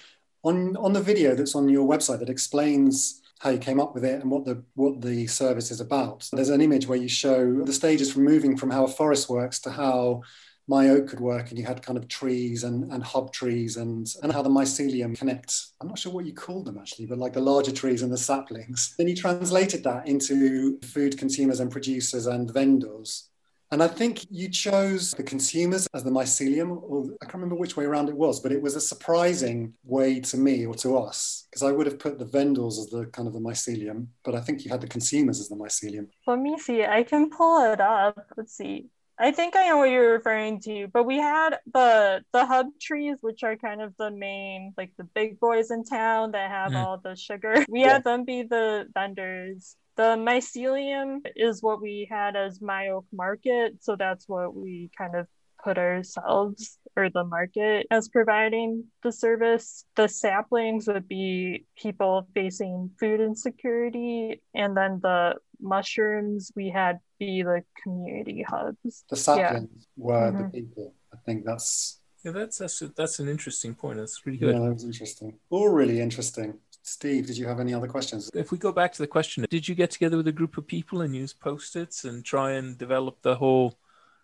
on 0.43 0.75
on 0.77 0.93
the 0.93 1.01
video 1.01 1.35
that's 1.35 1.55
on 1.55 1.69
your 1.69 1.87
website 1.87 2.19
that 2.19 2.29
explains 2.29 3.21
how 3.39 3.49
you 3.49 3.57
came 3.57 3.79
up 3.79 3.93
with 3.93 4.03
it 4.03 4.21
and 4.21 4.29
what 4.29 4.45
the 4.45 4.63
what 4.75 5.01
the 5.01 5.27
service 5.27 5.71
is 5.71 5.79
about. 5.79 6.27
There's 6.31 6.49
an 6.49 6.61
image 6.61 6.87
where 6.87 6.97
you 6.97 7.09
show 7.09 7.63
the 7.63 7.73
stages 7.73 8.11
from 8.11 8.23
moving 8.23 8.57
from 8.57 8.69
how 8.69 8.83
a 8.85 8.87
forest 8.87 9.29
works 9.29 9.59
to 9.61 9.71
how 9.71 10.23
Myo 10.69 11.01
could 11.01 11.19
work 11.19 11.49
and 11.49 11.57
you 11.57 11.65
had 11.65 11.81
kind 11.81 11.97
of 11.97 12.07
trees 12.07 12.63
and, 12.63 12.91
and 12.93 13.03
hub 13.03 13.33
trees 13.33 13.77
and, 13.77 14.07
and 14.21 14.31
how 14.31 14.43
the 14.43 14.49
mycelium 14.49 15.17
connects. 15.17 15.73
I'm 15.81 15.87
not 15.87 15.97
sure 15.97 16.13
what 16.13 16.25
you 16.25 16.33
called 16.33 16.65
them 16.65 16.77
actually, 16.77 17.07
but 17.07 17.17
like 17.17 17.33
the 17.33 17.41
larger 17.41 17.71
trees 17.71 18.03
and 18.03 18.11
the 18.11 18.17
saplings. 18.17 18.93
Then 18.97 19.07
you 19.07 19.15
translated 19.15 19.83
that 19.83 20.07
into 20.07 20.79
food 20.81 21.17
consumers 21.17 21.59
and 21.59 21.71
producers 21.71 22.27
and 22.27 22.53
vendors. 22.53 23.29
And 23.71 23.83
I 23.83 23.87
think 23.87 24.25
you 24.31 24.49
chose 24.49 25.11
the 25.11 25.21
consumers 25.21 25.87
as 25.93 26.03
the 26.03 26.09
mycelium, 26.09 26.81
or 26.81 27.05
I 27.21 27.25
can't 27.25 27.35
remember 27.35 27.55
which 27.55 27.77
way 27.77 27.85
around 27.85 28.09
it 28.09 28.15
was, 28.15 28.39
but 28.39 28.51
it 28.51 28.59
was 28.59 28.75
a 28.75 28.81
surprising 28.81 29.73
way 29.83 30.19
to 30.21 30.37
me 30.37 30.65
or 30.65 30.73
to 30.75 30.97
us, 30.97 31.45
because 31.49 31.61
I 31.61 31.71
would 31.71 31.85
have 31.85 31.99
put 31.99 32.17
the 32.17 32.25
vendors 32.25 32.79
as 32.79 32.87
the 32.87 33.05
kind 33.07 33.27
of 33.27 33.35
the 33.35 33.39
mycelium, 33.39 34.07
but 34.23 34.33
I 34.33 34.41
think 34.41 34.65
you 34.65 34.71
had 34.71 34.81
the 34.81 34.87
consumers 34.87 35.39
as 35.39 35.49
the 35.49 35.55
mycelium. 35.55 36.07
Let 36.25 36.39
me 36.39 36.57
see. 36.57 36.83
I 36.83 37.03
can 37.03 37.29
pull 37.29 37.71
it 37.71 37.79
up. 37.79 38.25
Let's 38.35 38.57
see. 38.57 38.89
I 39.21 39.31
think 39.31 39.55
I 39.55 39.67
know 39.67 39.77
what 39.77 39.89
you're 39.89 40.13
referring 40.13 40.61
to, 40.61 40.87
but 40.87 41.03
we 41.03 41.17
had 41.17 41.57
the 41.73 42.23
the 42.31 42.45
hub 42.45 42.67
trees, 42.79 43.17
which 43.21 43.43
are 43.43 43.57
kind 43.57 43.81
of 43.81 43.93
the 43.97 44.09
main, 44.09 44.73
like 44.77 44.91
the 44.97 45.03
big 45.03 45.39
boys 45.39 45.71
in 45.71 45.83
town 45.83 46.31
that 46.31 46.49
have 46.49 46.71
mm. 46.71 46.83
all 46.83 46.97
the 46.97 47.15
sugar. 47.15 47.65
We 47.69 47.81
yeah. 47.81 47.93
had 47.93 48.03
them 48.05 48.23
be 48.23 48.43
the 48.43 48.87
vendors. 48.93 49.75
The 49.97 50.15
mycelium 50.15 51.19
is 51.35 51.61
what 51.61 51.81
we 51.81 52.07
had 52.09 52.37
as 52.37 52.61
Myo 52.61 53.05
Market, 53.11 53.83
so 53.83 53.97
that's 53.97 54.27
what 54.29 54.55
we 54.55 54.89
kind 54.97 55.15
of 55.15 55.27
put 55.61 55.77
ourselves 55.77 56.78
or 56.95 57.09
the 57.09 57.23
market 57.23 57.87
as 57.91 58.09
providing 58.09 58.85
the 59.03 59.11
service. 59.11 59.85
The 59.95 60.07
saplings 60.07 60.87
would 60.87 61.07
be 61.07 61.65
people 61.77 62.27
facing 62.33 62.91
food 62.99 63.19
insecurity, 63.19 64.41
and 64.53 64.75
then 64.75 64.99
the 65.01 65.35
mushrooms 65.61 66.51
we 66.55 66.69
had 66.69 66.99
be 67.19 67.43
the 67.43 67.63
community 67.83 68.43
hubs. 68.47 69.03
The 69.09 69.15
saplings 69.15 69.69
yeah. 69.75 69.83
were 69.97 70.31
mm-hmm. 70.31 70.43
the 70.43 70.49
people. 70.49 70.93
I 71.13 71.17
think 71.25 71.45
that's 71.45 71.99
yeah, 72.23 72.31
that's 72.31 72.57
that's 72.57 72.79
that's 72.95 73.19
an 73.19 73.29
interesting 73.29 73.75
point. 73.75 73.97
That's 73.97 74.25
really 74.25 74.37
good. 74.37 74.53
Yeah, 74.53 74.61
that 74.61 74.73
was 74.73 74.83
interesting. 74.83 75.37
All 75.49 75.69
really 75.69 76.01
interesting. 76.01 76.59
Steve, 76.81 77.27
did 77.27 77.37
you 77.37 77.45
have 77.45 77.59
any 77.59 77.73
other 77.73 77.87
questions? 77.87 78.31
If 78.33 78.51
we 78.51 78.57
go 78.57 78.71
back 78.71 78.93
to 78.93 79.01
the 79.01 79.07
question, 79.07 79.45
did 79.49 79.67
you 79.67 79.75
get 79.75 79.91
together 79.91 80.17
with 80.17 80.27
a 80.27 80.31
group 80.31 80.57
of 80.57 80.65
people 80.65 81.01
and 81.01 81.15
use 81.15 81.33
post-its 81.33 82.03
and 82.03 82.25
try 82.25 82.53
and 82.53 82.77
develop 82.77 83.21
the 83.21 83.35
whole? 83.35 83.77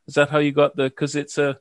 Is 0.07 0.15
that 0.15 0.29
how 0.29 0.39
you 0.39 0.51
got 0.51 0.75
the? 0.75 0.83
Because 0.83 1.15
it's 1.15 1.37
a 1.37 1.59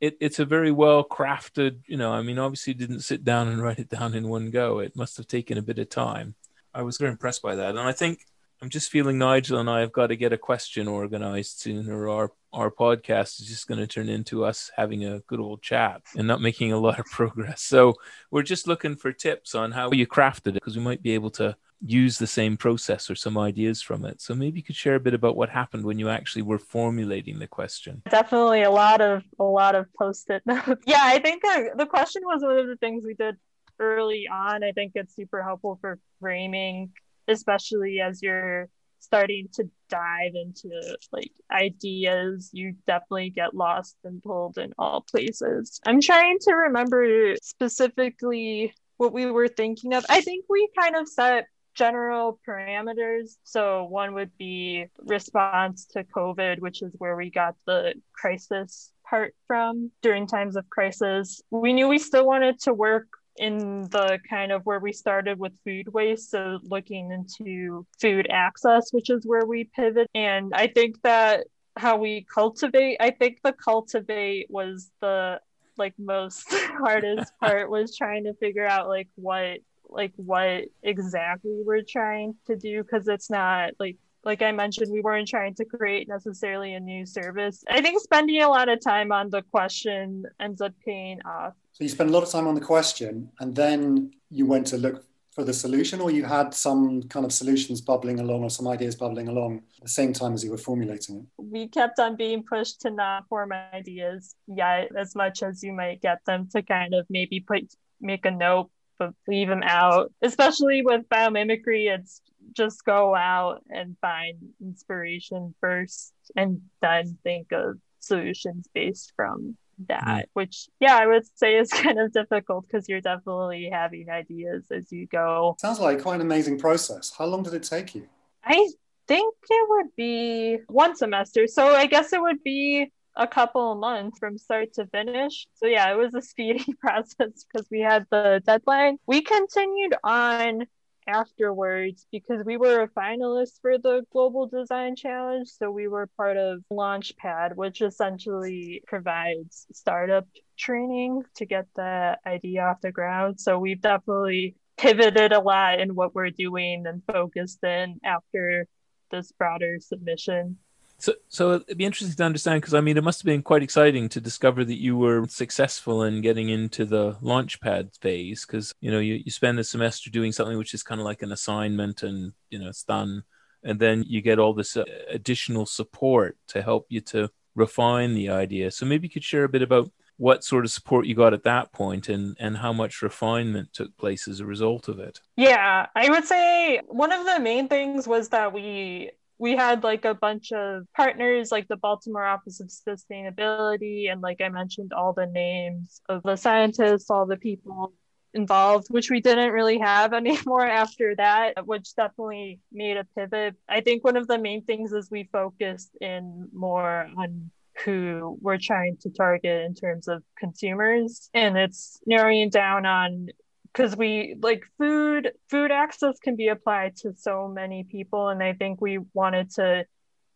it, 0.00 0.16
it's 0.20 0.38
a 0.38 0.44
very 0.44 0.70
well 0.70 1.04
crafted, 1.04 1.80
you 1.86 1.96
know, 1.96 2.12
I 2.12 2.22
mean, 2.22 2.38
obviously 2.38 2.74
didn't 2.74 3.00
sit 3.00 3.24
down 3.24 3.48
and 3.48 3.62
write 3.62 3.78
it 3.78 3.90
down 3.90 4.14
in 4.14 4.28
one 4.28 4.50
go. 4.50 4.78
It 4.78 4.96
must 4.96 5.16
have 5.16 5.26
taken 5.26 5.58
a 5.58 5.62
bit 5.62 5.78
of 5.78 5.90
time. 5.90 6.34
I 6.74 6.82
was 6.82 6.98
very 6.98 7.10
impressed 7.10 7.42
by 7.42 7.56
that. 7.56 7.70
And 7.70 7.80
I 7.80 7.92
think 7.92 8.26
I'm 8.62 8.70
just 8.70 8.90
feeling 8.90 9.18
Nigel 9.18 9.58
and 9.58 9.68
I 9.68 9.80
have 9.80 9.92
got 9.92 10.08
to 10.08 10.16
get 10.16 10.32
a 10.32 10.38
question 10.38 10.88
organized 10.88 11.58
soon, 11.58 11.90
or 11.90 12.08
our, 12.08 12.32
our 12.52 12.70
podcast 12.70 13.40
is 13.40 13.48
just 13.48 13.66
going 13.66 13.80
to 13.80 13.86
turn 13.86 14.08
into 14.08 14.44
us 14.44 14.70
having 14.76 15.04
a 15.04 15.20
good 15.20 15.40
old 15.40 15.62
chat 15.62 16.02
and 16.16 16.26
not 16.26 16.40
making 16.40 16.72
a 16.72 16.78
lot 16.78 16.98
of 16.98 17.06
progress. 17.10 17.62
So 17.62 17.94
we're 18.30 18.42
just 18.42 18.66
looking 18.66 18.96
for 18.96 19.12
tips 19.12 19.54
on 19.54 19.72
how 19.72 19.90
you 19.92 20.06
crafted 20.06 20.48
it 20.48 20.54
because 20.54 20.76
we 20.76 20.82
might 20.82 21.02
be 21.02 21.12
able 21.12 21.30
to 21.32 21.56
use 21.84 22.18
the 22.18 22.26
same 22.26 22.56
process 22.56 23.10
or 23.10 23.14
some 23.14 23.38
ideas 23.38 23.80
from 23.80 24.04
it. 24.04 24.20
So 24.20 24.34
maybe 24.34 24.58
you 24.58 24.62
could 24.62 24.76
share 24.76 24.96
a 24.96 25.00
bit 25.00 25.14
about 25.14 25.36
what 25.36 25.48
happened 25.48 25.84
when 25.84 25.98
you 25.98 26.08
actually 26.08 26.42
were 26.42 26.58
formulating 26.58 27.38
the 27.38 27.46
question. 27.46 28.02
Definitely 28.10 28.62
a 28.62 28.70
lot 28.70 29.00
of 29.00 29.22
a 29.38 29.44
lot 29.44 29.74
of 29.74 29.86
post-it 29.98 30.42
notes. 30.44 30.82
yeah, 30.86 31.02
I 31.02 31.18
think 31.18 31.42
uh, 31.44 31.62
the 31.76 31.86
question 31.86 32.22
was 32.24 32.42
one 32.42 32.58
of 32.58 32.66
the 32.66 32.76
things 32.76 33.04
we 33.06 33.14
did 33.14 33.36
early 33.78 34.28
on. 34.30 34.62
I 34.62 34.72
think 34.72 34.92
it's 34.94 35.16
super 35.16 35.42
helpful 35.42 35.78
for 35.80 35.98
framing, 36.20 36.90
especially 37.28 38.00
as 38.00 38.22
you're 38.22 38.68
starting 39.00 39.48
to 39.54 39.64
dive 39.88 40.32
into 40.34 40.70
like 41.10 41.32
ideas, 41.50 42.50
you 42.52 42.74
definitely 42.86 43.30
get 43.30 43.54
lost 43.54 43.96
and 44.04 44.22
pulled 44.22 44.58
in 44.58 44.72
all 44.78 45.00
places. 45.00 45.80
I'm 45.86 46.00
trying 46.02 46.38
to 46.42 46.52
remember 46.52 47.34
specifically 47.42 48.74
what 48.98 49.12
we 49.14 49.30
were 49.30 49.48
thinking 49.48 49.94
of. 49.94 50.04
I 50.10 50.20
think 50.20 50.44
we 50.48 50.68
kind 50.78 50.94
of 50.94 51.08
set 51.08 51.46
general 51.80 52.38
parameters. 52.46 53.38
So 53.42 53.84
one 53.84 54.12
would 54.12 54.36
be 54.36 54.84
response 54.98 55.86
to 55.92 56.04
COVID, 56.04 56.60
which 56.60 56.82
is 56.82 56.92
where 56.98 57.16
we 57.16 57.30
got 57.30 57.54
the 57.66 57.94
crisis 58.12 58.92
part 59.08 59.34
from 59.46 59.90
during 60.02 60.26
times 60.26 60.56
of 60.56 60.68
crisis. 60.68 61.40
We 61.50 61.72
knew 61.72 61.88
we 61.88 61.98
still 61.98 62.26
wanted 62.26 62.60
to 62.60 62.74
work 62.74 63.08
in 63.38 63.84
the 63.84 64.18
kind 64.28 64.52
of 64.52 64.66
where 64.66 64.78
we 64.78 64.92
started 64.92 65.38
with 65.38 65.52
food 65.64 65.88
waste 65.94 66.32
so 66.32 66.58
looking 66.64 67.12
into 67.12 67.86
food 67.98 68.26
access 68.28 68.92
which 68.92 69.08
is 69.08 69.24
where 69.24 69.46
we 69.46 69.64
pivot 69.64 70.08
and 70.16 70.52
i 70.52 70.66
think 70.66 71.00
that 71.02 71.46
how 71.76 71.96
we 71.96 72.26
cultivate 72.34 72.96
i 72.98 73.08
think 73.08 73.38
the 73.44 73.52
cultivate 73.52 74.46
was 74.50 74.90
the 75.00 75.40
like 75.78 75.94
most 75.96 76.44
hardest 76.52 77.32
part 77.40 77.70
was 77.70 77.96
trying 77.96 78.24
to 78.24 78.34
figure 78.34 78.66
out 78.66 78.88
like 78.88 79.08
what 79.14 79.58
like 79.92 80.12
what 80.16 80.64
exactly 80.82 81.62
we're 81.64 81.82
trying 81.82 82.34
to 82.46 82.56
do 82.56 82.82
because 82.82 83.08
it's 83.08 83.30
not 83.30 83.72
like 83.78 83.96
like 84.22 84.42
I 84.42 84.52
mentioned, 84.52 84.92
we 84.92 85.00
weren't 85.00 85.28
trying 85.28 85.54
to 85.54 85.64
create 85.64 86.06
necessarily 86.06 86.74
a 86.74 86.80
new 86.80 87.06
service. 87.06 87.64
I 87.70 87.80
think 87.80 88.02
spending 88.02 88.42
a 88.42 88.48
lot 88.48 88.68
of 88.68 88.78
time 88.80 89.12
on 89.12 89.30
the 89.30 89.40
question 89.40 90.24
ends 90.38 90.60
up 90.60 90.74
paying 90.84 91.22
off. 91.24 91.54
So 91.72 91.84
you 91.84 91.88
spend 91.88 92.10
a 92.10 92.12
lot 92.12 92.22
of 92.22 92.28
time 92.28 92.46
on 92.46 92.54
the 92.54 92.60
question 92.60 93.30
and 93.40 93.54
then 93.54 94.12
you 94.30 94.46
went 94.46 94.66
to 94.68 94.76
look 94.76 95.04
for 95.30 95.44
the 95.44 95.54
solution, 95.54 96.00
or 96.00 96.10
you 96.10 96.24
had 96.24 96.52
some 96.52 97.04
kind 97.04 97.24
of 97.24 97.32
solutions 97.32 97.80
bubbling 97.80 98.18
along 98.18 98.42
or 98.42 98.50
some 98.50 98.66
ideas 98.66 98.96
bubbling 98.96 99.28
along 99.28 99.62
at 99.76 99.82
the 99.84 99.88
same 99.88 100.12
time 100.12 100.34
as 100.34 100.42
you 100.42 100.50
were 100.50 100.58
formulating 100.58 101.18
it? 101.18 101.24
We 101.38 101.68
kept 101.68 102.00
on 102.00 102.16
being 102.16 102.42
pushed 102.42 102.80
to 102.80 102.90
not 102.90 103.28
form 103.28 103.52
ideas 103.52 104.34
yet 104.48 104.90
as 104.96 105.14
much 105.14 105.44
as 105.44 105.62
you 105.62 105.72
might 105.72 106.02
get 106.02 106.18
them 106.26 106.48
to 106.52 106.62
kind 106.62 106.94
of 106.94 107.06
maybe 107.08 107.38
put 107.40 107.72
make 108.00 108.26
a 108.26 108.30
note 108.30 108.70
but 109.00 109.14
leave 109.26 109.48
them 109.48 109.62
out. 109.64 110.12
Especially 110.22 110.82
with 110.82 111.08
biomimicry, 111.08 111.92
it's 111.92 112.20
just 112.52 112.84
go 112.84 113.14
out 113.14 113.62
and 113.70 113.96
find 114.00 114.38
inspiration 114.60 115.54
first 115.60 116.12
and 116.36 116.60
then 116.82 117.18
think 117.24 117.50
of 117.52 117.78
solutions 117.98 118.68
based 118.74 119.12
from 119.16 119.56
that 119.88 120.24
mm. 120.26 120.30
which 120.34 120.68
yeah 120.80 120.96
i 120.96 121.06
would 121.06 121.22
say 121.36 121.56
is 121.56 121.70
kind 121.70 121.98
of 121.98 122.12
difficult 122.12 122.66
because 122.66 122.88
you're 122.88 123.00
definitely 123.00 123.68
having 123.70 124.10
ideas 124.10 124.64
as 124.70 124.90
you 124.90 125.06
go 125.06 125.54
sounds 125.60 125.78
like 125.80 126.02
quite 126.02 126.16
an 126.16 126.20
amazing 126.22 126.58
process 126.58 127.12
how 127.16 127.24
long 127.24 127.42
did 127.42 127.54
it 127.54 127.62
take 127.62 127.94
you 127.94 128.06
i 128.44 128.68
think 129.06 129.34
it 129.48 129.68
would 129.68 129.94
be 129.96 130.58
one 130.68 130.96
semester 130.96 131.46
so 131.46 131.68
i 131.68 131.86
guess 131.86 132.12
it 132.12 132.20
would 132.20 132.42
be 132.42 132.90
a 133.16 133.26
couple 133.26 133.72
of 133.72 133.78
months 133.78 134.18
from 134.18 134.38
start 134.38 134.72
to 134.74 134.86
finish. 134.86 135.46
So 135.54 135.66
yeah, 135.66 135.92
it 135.92 135.96
was 135.96 136.14
a 136.14 136.22
speedy 136.22 136.72
process 136.80 137.44
because 137.44 137.66
we 137.70 137.80
had 137.80 138.06
the 138.10 138.42
deadline. 138.44 138.98
We 139.06 139.22
continued 139.22 139.94
on 140.04 140.66
afterwards 141.06 142.06
because 142.12 142.44
we 142.44 142.56
were 142.56 142.82
a 142.82 142.88
finalist 142.88 143.60
for 143.60 143.78
the 143.78 144.02
Global 144.12 144.46
Design 144.46 144.96
Challenge. 144.96 145.48
So 145.48 145.70
we 145.70 145.88
were 145.88 146.08
part 146.16 146.36
of 146.36 146.62
Launchpad, 146.70 147.56
which 147.56 147.82
essentially 147.82 148.82
provides 148.86 149.66
startup 149.72 150.26
training 150.56 151.22
to 151.36 151.46
get 151.46 151.66
the 151.74 152.16
idea 152.26 152.62
off 152.62 152.80
the 152.80 152.92
ground. 152.92 153.40
So 153.40 153.58
we've 153.58 153.80
definitely 153.80 154.56
pivoted 154.76 155.32
a 155.32 155.40
lot 155.40 155.80
in 155.80 155.94
what 155.94 156.14
we're 156.14 156.30
doing 156.30 156.86
and 156.86 157.02
focused 157.04 157.62
in 157.64 157.98
after 158.04 158.66
this 159.10 159.32
broader 159.32 159.78
submission. 159.80 160.58
So, 161.00 161.14
so 161.28 161.52
it'd 161.54 161.78
be 161.78 161.86
interesting 161.86 162.14
to 162.14 162.24
understand 162.24 162.60
because 162.60 162.74
I 162.74 162.80
mean, 162.80 162.98
it 162.98 163.04
must 163.04 163.20
have 163.20 163.26
been 163.26 163.42
quite 163.42 163.62
exciting 163.62 164.08
to 164.10 164.20
discover 164.20 164.64
that 164.64 164.78
you 164.78 164.96
were 164.98 165.26
successful 165.28 166.02
in 166.02 166.20
getting 166.20 166.50
into 166.50 166.84
the 166.84 167.14
launchpad 167.22 167.98
phase 168.00 168.44
because 168.44 168.74
you 168.80 168.90
know 168.90 168.98
you, 168.98 169.14
you 169.24 169.30
spend 169.30 169.58
a 169.58 169.64
semester 169.64 170.10
doing 170.10 170.30
something 170.30 170.58
which 170.58 170.74
is 170.74 170.82
kind 170.82 171.00
of 171.00 171.06
like 171.06 171.22
an 171.22 171.32
assignment 171.32 172.02
and 172.02 172.34
you 172.50 172.58
know 172.58 172.68
it's 172.68 172.84
done, 172.84 173.24
and 173.64 173.80
then 173.80 174.04
you 174.06 174.20
get 174.20 174.38
all 174.38 174.52
this 174.52 174.76
uh, 174.76 174.84
additional 175.08 175.64
support 175.64 176.36
to 176.48 176.60
help 176.60 176.86
you 176.90 177.00
to 177.00 177.30
refine 177.54 178.14
the 178.14 178.28
idea. 178.28 178.70
So 178.70 178.84
maybe 178.84 179.06
you 179.06 179.12
could 179.12 179.24
share 179.24 179.44
a 179.44 179.48
bit 179.48 179.62
about 179.62 179.90
what 180.18 180.44
sort 180.44 180.66
of 180.66 180.70
support 180.70 181.06
you 181.06 181.14
got 181.14 181.32
at 181.32 181.44
that 181.44 181.72
point 181.72 182.10
and 182.10 182.36
and 182.38 182.58
how 182.58 182.74
much 182.74 183.00
refinement 183.00 183.72
took 183.72 183.96
place 183.96 184.28
as 184.28 184.38
a 184.38 184.44
result 184.44 184.86
of 184.86 184.98
it 184.98 185.18
yeah 185.36 185.86
i 185.96 186.10
would 186.10 186.26
say 186.26 186.78
one 186.88 187.10
of 187.10 187.24
the 187.24 187.40
main 187.40 187.66
things 187.68 188.06
was 188.06 188.28
that 188.28 188.52
we 188.52 189.10
we 189.40 189.56
had 189.56 189.82
like 189.82 190.04
a 190.04 190.14
bunch 190.14 190.52
of 190.52 190.84
partners 190.94 191.50
like 191.50 191.66
the 191.68 191.76
baltimore 191.76 192.24
office 192.24 192.60
of 192.60 192.68
sustainability 192.68 194.12
and 194.12 194.20
like 194.20 194.40
i 194.40 194.48
mentioned 194.48 194.92
all 194.92 195.12
the 195.12 195.26
names 195.26 196.00
of 196.08 196.22
the 196.22 196.36
scientists 196.36 197.10
all 197.10 197.26
the 197.26 197.36
people 197.36 197.92
involved 198.34 198.86
which 198.90 199.10
we 199.10 199.20
didn't 199.20 199.52
really 199.52 199.78
have 199.78 200.12
anymore 200.22 200.66
after 200.66 201.14
that 201.16 201.66
which 201.66 201.94
definitely 201.96 202.60
made 202.72 202.96
a 202.96 203.04
pivot. 203.16 203.56
I 203.68 203.80
think 203.80 204.04
one 204.04 204.16
of 204.16 204.28
the 204.28 204.38
main 204.38 204.64
things 204.64 204.92
is 204.92 205.10
we 205.10 205.28
focused 205.32 205.90
in 206.00 206.48
more 206.52 207.08
on 207.16 207.50
who 207.84 208.38
we're 208.40 208.58
trying 208.58 208.96
to 208.98 209.10
target 209.10 209.64
in 209.64 209.74
terms 209.74 210.06
of 210.06 210.22
consumers 210.38 211.30
and 211.32 211.56
it's 211.56 212.00
narrowing 212.06 212.50
down 212.50 212.84
on 212.84 213.28
because 213.72 213.96
we 213.96 214.36
like 214.40 214.64
food 214.78 215.32
food 215.48 215.70
access 215.70 216.18
can 216.18 216.36
be 216.36 216.48
applied 216.48 216.96
to 216.96 217.12
so 217.16 217.48
many 217.48 217.84
people 217.84 218.28
and 218.28 218.42
i 218.42 218.52
think 218.52 218.80
we 218.80 218.98
wanted 219.14 219.50
to 219.50 219.84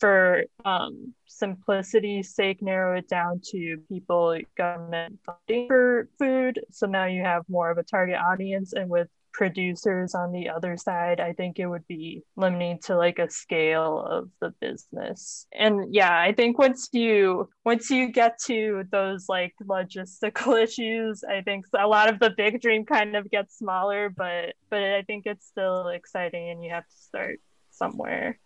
for 0.04 0.44
um, 0.64 1.14
simplicity's 1.26 2.34
sake 2.34 2.60
narrow 2.60 2.98
it 2.98 3.08
down 3.08 3.40
to 3.42 3.78
people 3.88 4.38
government 4.56 5.18
funding 5.24 5.66
for 5.68 6.08
food. 6.18 6.60
So 6.70 6.86
now 6.86 7.06
you 7.06 7.22
have 7.22 7.42
more 7.48 7.70
of 7.70 7.78
a 7.78 7.82
target 7.82 8.16
audience 8.16 8.72
and 8.72 8.90
with 8.90 9.08
producers 9.34 10.14
on 10.14 10.32
the 10.32 10.48
other 10.48 10.76
side, 10.78 11.20
I 11.20 11.34
think 11.34 11.58
it 11.58 11.66
would 11.66 11.86
be 11.86 12.22
limiting 12.36 12.78
to 12.84 12.96
like 12.96 13.18
a 13.18 13.28
scale 13.28 14.00
of 14.00 14.30
the 14.40 14.54
business. 14.60 15.46
And 15.52 15.92
yeah, 15.92 16.18
I 16.18 16.32
think 16.32 16.58
once 16.58 16.88
you 16.92 17.50
once 17.64 17.90
you 17.90 18.10
get 18.10 18.38
to 18.46 18.84
those 18.90 19.28
like 19.28 19.52
logistical 19.62 20.62
issues, 20.62 21.22
I 21.24 21.42
think 21.42 21.66
a 21.78 21.86
lot 21.86 22.08
of 22.08 22.20
the 22.20 22.30
big 22.30 22.62
dream 22.62 22.86
kind 22.86 23.16
of 23.16 23.30
gets 23.30 23.58
smaller, 23.58 24.08
but 24.08 24.54
but 24.70 24.82
I 24.82 25.02
think 25.02 25.26
it's 25.26 25.46
still 25.46 25.88
exciting 25.88 26.48
and 26.48 26.64
you 26.64 26.70
have 26.70 26.86
to 26.86 26.96
start 26.96 27.40
somewhere. 27.70 28.38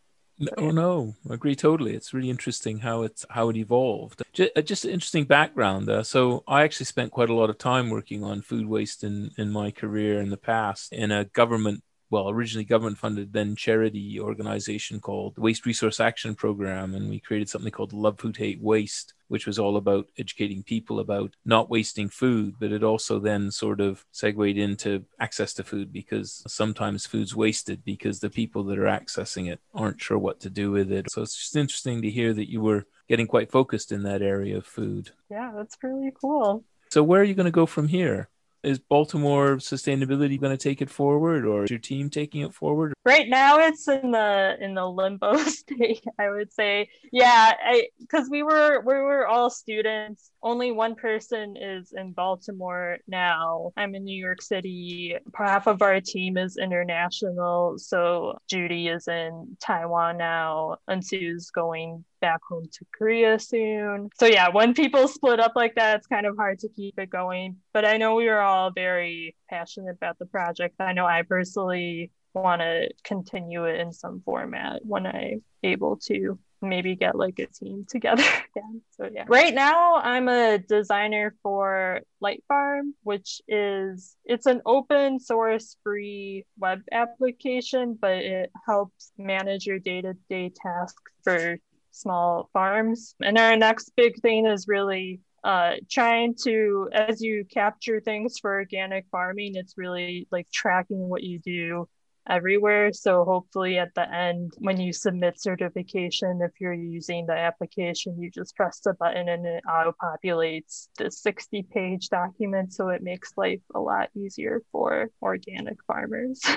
Oh 0.57 0.70
no, 0.70 1.16
I 1.29 1.35
agree 1.35 1.57
totally. 1.57 1.94
It's 1.94 2.14
really 2.14 2.31
interesting 2.31 2.79
how 2.79 3.03
it's 3.03 3.27
how 3.31 3.48
it 3.48 3.57
evolved. 3.57 4.22
Just, 4.33 4.53
uh, 4.57 4.62
just 4.62 4.85
an 4.85 4.92
interesting 4.92 5.24
background. 5.24 5.90
Uh, 5.90 6.03
so 6.03 6.44
I 6.46 6.62
actually 6.62 6.87
spent 6.87 7.11
quite 7.11 7.31
a 7.31 7.35
lot 7.35 7.51
of 7.51 7.59
time 7.59 7.90
working 7.90 8.22
on 8.22 8.42
food 8.42 8.66
waste 8.66 9.03
in 9.03 9.31
in 9.37 9.51
my 9.51 9.70
career 9.70 10.20
in 10.20 10.31
the 10.31 10.37
past 10.37 10.92
in 10.92 11.11
a 11.11 11.24
government 11.24 11.83
well, 12.11 12.31
originally 12.31 12.64
government 12.64 12.98
funded, 12.98 13.33
then 13.33 13.55
charity 13.55 14.18
organization 14.18 15.01
called 15.01 15.37
Waste 15.38 15.66
Resource 15.66 16.01
Action 16.01 16.35
Program. 16.35 16.94
And 16.94 17.11
we 17.11 17.20
created 17.20 17.48
something 17.48 17.72
called 17.72 17.92
Love 17.92 18.18
Food 18.18 18.37
Hate 18.37 18.62
Waste, 18.62 19.12
which 19.29 19.47
was 19.47 19.59
all 19.59 19.77
about 19.77 20.09
educating 20.19 20.62
people 20.62 21.01
about 21.01 21.35
not 21.45 21.71
wasting 21.71 22.09
food. 22.09 22.55
But 22.59 22.73
it 22.73 22.83
also 22.83 23.19
then 23.19 23.51
sort 23.51 23.81
of 23.81 24.05
segued 24.12 24.59
into 24.59 25.05
access 25.21 25.55
to 25.55 25.64
food 25.64 25.93
because 25.93 26.43
sometimes 26.47 27.07
food's 27.07 27.37
wasted 27.37 27.85
because 27.85 28.21
the 28.21 28.31
people 28.31 28.64
that 28.64 28.79
are 28.79 28.85
accessing 28.85 29.51
it 29.51 29.61
aren't 29.75 30.01
sure 30.01 30.19
what 30.19 30.41
to 30.41 30.51
do 30.51 30.71
with 30.71 30.91
it. 30.91 31.11
So 31.11 31.23
it's 31.23 31.37
just 31.37 31.57
interesting 31.57 32.03
to 32.03 32.11
hear 32.11 32.33
that 32.35 32.51
you 32.51 32.61
were 32.61 32.87
getting 33.09 33.27
quite 33.27 33.51
focused 33.51 33.93
in 33.93 34.03
that 34.03 34.23
area 34.23 34.57
of 34.57 34.67
food. 34.67 35.11
Yeah, 35.31 35.53
that's 35.55 35.77
really 35.83 36.12
cool. 36.21 36.64
So, 36.91 37.03
where 37.03 37.21
are 37.21 37.25
you 37.25 37.35
going 37.35 37.47
to 37.47 37.51
go 37.51 37.67
from 37.67 37.88
here? 37.88 38.29
Is 38.62 38.79
Baltimore 38.79 39.57
sustainability 39.57 40.40
going 40.40 40.57
to 40.57 40.62
take 40.62 40.83
it 40.83 40.90
forward, 40.90 41.44
or 41.44 41.64
is 41.64 41.71
your 41.71 41.79
team 41.79 42.11
taking 42.11 42.42
it 42.42 42.55
forward? 42.55 42.94
Right 43.05 43.29
now, 43.29 43.59
it's 43.59 43.87
in 43.88 44.11
the 44.11 44.57
in 44.61 44.75
the 44.75 44.87
limbo 44.87 45.37
state. 45.44 46.05
I 46.18 46.31
would 46.31 46.53
say, 46.53 46.88
yeah, 47.12 47.53
because 48.01 48.29
we 48.31 48.42
were 48.42 48.81
we 48.81 48.94
were 48.94 49.27
all 49.27 49.51
students. 49.51 50.31
Only 50.42 50.73
one 50.73 50.94
person 50.94 51.57
is 51.57 51.92
in 51.97 52.12
Baltimore 52.12 52.99
now. 53.07 53.73
I'm 53.77 53.94
in 53.94 54.05
New 54.05 54.18
York 54.18 54.42
City. 54.42 55.16
Half 55.35 55.66
of 55.66 55.83
our 55.83 56.01
team 56.01 56.37
is 56.37 56.57
international. 56.57 57.79
So 57.79 58.38
Judy 58.49 58.88
is 58.88 59.09
in 59.09 59.57
Taiwan 59.61 60.18
now, 60.18 60.77
and 60.87 61.05
Sue's 61.05 61.51
going 61.51 62.05
back 62.21 62.41
home 62.49 62.65
to 62.73 62.87
Korea 62.97 63.39
soon. 63.39 64.11
So 64.19 64.27
yeah, 64.27 64.49
when 64.49 64.75
people 64.75 65.09
split 65.09 65.41
up 65.41 65.53
like 65.57 65.75
that, 65.77 65.99
it's 65.99 66.07
kind 66.07 66.27
of 66.27 66.37
hard 66.37 66.59
to 66.61 66.69
keep 66.69 66.99
it 66.99 67.11
going. 67.11 67.57
But 67.73 67.85
I 67.85 67.97
know 67.97 68.15
we 68.15 68.29
are 68.29 68.41
all 68.41 68.71
very 68.71 69.37
passionate 69.49 69.93
about 69.93 70.19
the 70.19 70.27
project. 70.27 70.77
I 70.81 70.93
know 70.93 71.07
I 71.07 71.23
personally 71.23 72.11
want 72.35 72.61
to 72.61 72.89
continue 73.05 73.65
it 73.65 73.81
in 73.81 73.93
some 73.93 74.23
format 74.25 74.81
when 74.85 75.07
I'm 75.07 75.43
able 75.63 75.97
to 75.97 76.39
maybe 76.61 76.97
get 76.97 77.15
like 77.15 77.39
a 77.39 77.47
team 77.47 77.87
together 77.89 78.23
again. 78.57 78.83
So 78.97 79.09
yeah. 79.13 79.25
Right 79.29 79.55
now 79.55 79.97
I'm 79.97 80.29
a 80.29 80.59
designer 80.59 81.35
for 81.43 82.01
LiteFarm, 82.23 82.93
which 83.03 83.41
is 83.47 84.17
it's 84.25 84.47
an 84.47 84.63
open 84.67 85.21
source 85.21 85.77
free 85.83 86.45
web 86.59 86.83
application, 86.91 87.97
but 88.01 88.19
it 88.19 88.51
helps 88.67 89.13
manage 89.17 89.67
your 89.67 89.79
day-to-day 89.79 90.53
tasks 90.61 91.13
for 91.23 91.59
small 91.99 92.49
farms. 92.53 93.15
And 93.21 93.39
our 93.39 93.57
next 93.57 93.93
big 93.97 94.21
thing 94.21 94.47
is 94.47 94.69
really 94.69 95.21
uh, 95.45 95.75
trying 95.91 96.35
to, 96.45 96.89
as 96.93 97.21
you 97.21 97.45
capture 97.53 98.01
things 98.01 98.39
for 98.39 98.55
organic 98.55 99.07
farming, 99.11 99.55
it's 99.55 99.79
really 99.79 100.27
like 100.31 100.51
tracking 100.51 101.09
what 101.09 101.23
you 101.23 101.39
do 101.39 101.89
everywhere. 102.29 102.93
So 102.93 103.25
hopefully 103.25 103.79
at 103.79 103.95
the 103.95 104.13
end, 104.13 104.53
when 104.59 104.79
you 104.79 104.93
submit 104.93 105.41
certification, 105.41 106.41
if 106.43 106.53
you're 106.61 106.75
using 106.75 107.27
the 107.27 107.33
application, 107.33 108.21
you 108.21 108.31
just 108.31 108.55
press 108.57 108.81
the 108.81 108.95
button 108.95 109.29
and 109.29 109.47
it 109.47 109.65
auto 109.69 109.95
populates 110.03 110.89
the 110.99 111.11
60 111.11 111.63
page 111.73 112.09
document. 112.09 112.73
So 112.73 112.89
it 112.89 113.03
makes 113.03 113.33
life 113.37 113.63
a 113.75 113.81
lot 113.81 114.11
easier 114.15 114.63
for 114.73 115.11
organic 115.23 115.79
farmers. 115.87 116.41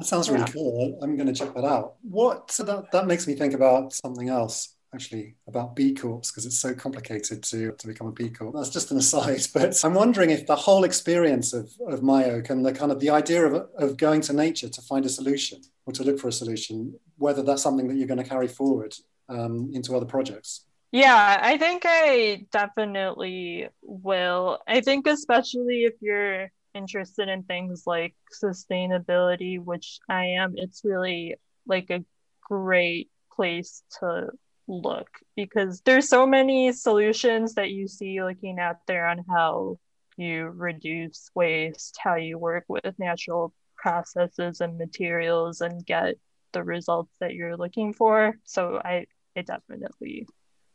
That 0.00 0.06
sounds 0.06 0.28
really 0.28 0.40
yeah. 0.40 0.52
cool. 0.52 0.98
I'm 1.02 1.16
going 1.16 1.28
to 1.28 1.32
check 1.32 1.54
that 1.54 1.64
out. 1.64 1.94
What 2.02 2.50
so 2.50 2.64
that 2.64 2.90
that 2.90 3.06
makes 3.06 3.28
me 3.28 3.34
think 3.34 3.54
about 3.54 3.92
something 3.92 4.28
else 4.28 4.73
actually 4.94 5.34
about 5.48 5.74
B 5.74 5.92
Corps 5.92 6.20
because 6.30 6.46
it's 6.46 6.58
so 6.58 6.72
complicated 6.74 7.42
to, 7.42 7.72
to 7.72 7.86
become 7.86 8.06
a 8.06 8.12
B 8.12 8.30
Corp. 8.30 8.54
That's 8.54 8.70
just 8.70 8.90
an 8.90 8.98
aside, 8.98 9.46
but 9.54 9.84
I'm 9.84 9.94
wondering 9.94 10.30
if 10.30 10.46
the 10.46 10.56
whole 10.56 10.84
experience 10.84 11.52
of, 11.52 11.72
of 11.86 12.00
MyOak 12.00 12.50
and 12.50 12.64
the 12.64 12.72
kind 12.72 12.92
of 12.92 13.00
the 13.00 13.10
idea 13.10 13.44
of, 13.44 13.68
of 13.76 13.96
going 13.96 14.20
to 14.22 14.32
nature 14.32 14.68
to 14.68 14.82
find 14.82 15.04
a 15.04 15.08
solution 15.08 15.60
or 15.86 15.92
to 15.92 16.04
look 16.04 16.18
for 16.18 16.28
a 16.28 16.32
solution, 16.32 16.94
whether 17.18 17.42
that's 17.42 17.62
something 17.62 17.88
that 17.88 17.96
you're 17.96 18.08
going 18.08 18.22
to 18.22 18.28
carry 18.28 18.48
forward 18.48 18.94
um, 19.28 19.70
into 19.72 19.96
other 19.96 20.06
projects. 20.06 20.64
Yeah, 20.92 21.38
I 21.42 21.58
think 21.58 21.82
I 21.84 22.46
definitely 22.52 23.68
will. 23.82 24.60
I 24.68 24.80
think 24.80 25.08
especially 25.08 25.84
if 25.84 25.94
you're 26.00 26.52
interested 26.72 27.28
in 27.28 27.42
things 27.42 27.82
like 27.84 28.14
sustainability, 28.42 29.58
which 29.58 29.98
I 30.08 30.26
am, 30.26 30.54
it's 30.56 30.82
really 30.84 31.34
like 31.66 31.90
a 31.90 32.04
great 32.48 33.10
place 33.34 33.82
to 33.98 34.28
look 34.66 35.08
because 35.36 35.80
there's 35.82 36.08
so 36.08 36.26
many 36.26 36.72
solutions 36.72 37.54
that 37.54 37.70
you 37.70 37.86
see 37.86 38.22
looking 38.22 38.58
out 38.58 38.76
there 38.86 39.06
on 39.06 39.24
how 39.28 39.78
you 40.16 40.46
reduce 40.46 41.30
waste, 41.34 41.98
how 42.02 42.14
you 42.14 42.38
work 42.38 42.64
with 42.68 42.98
natural 42.98 43.52
processes 43.76 44.60
and 44.60 44.78
materials 44.78 45.60
and 45.60 45.84
get 45.84 46.14
the 46.52 46.62
results 46.62 47.12
that 47.20 47.34
you're 47.34 47.56
looking 47.56 47.92
for. 47.92 48.38
So 48.44 48.80
I 48.82 49.06
it 49.34 49.46
definitely 49.46 50.26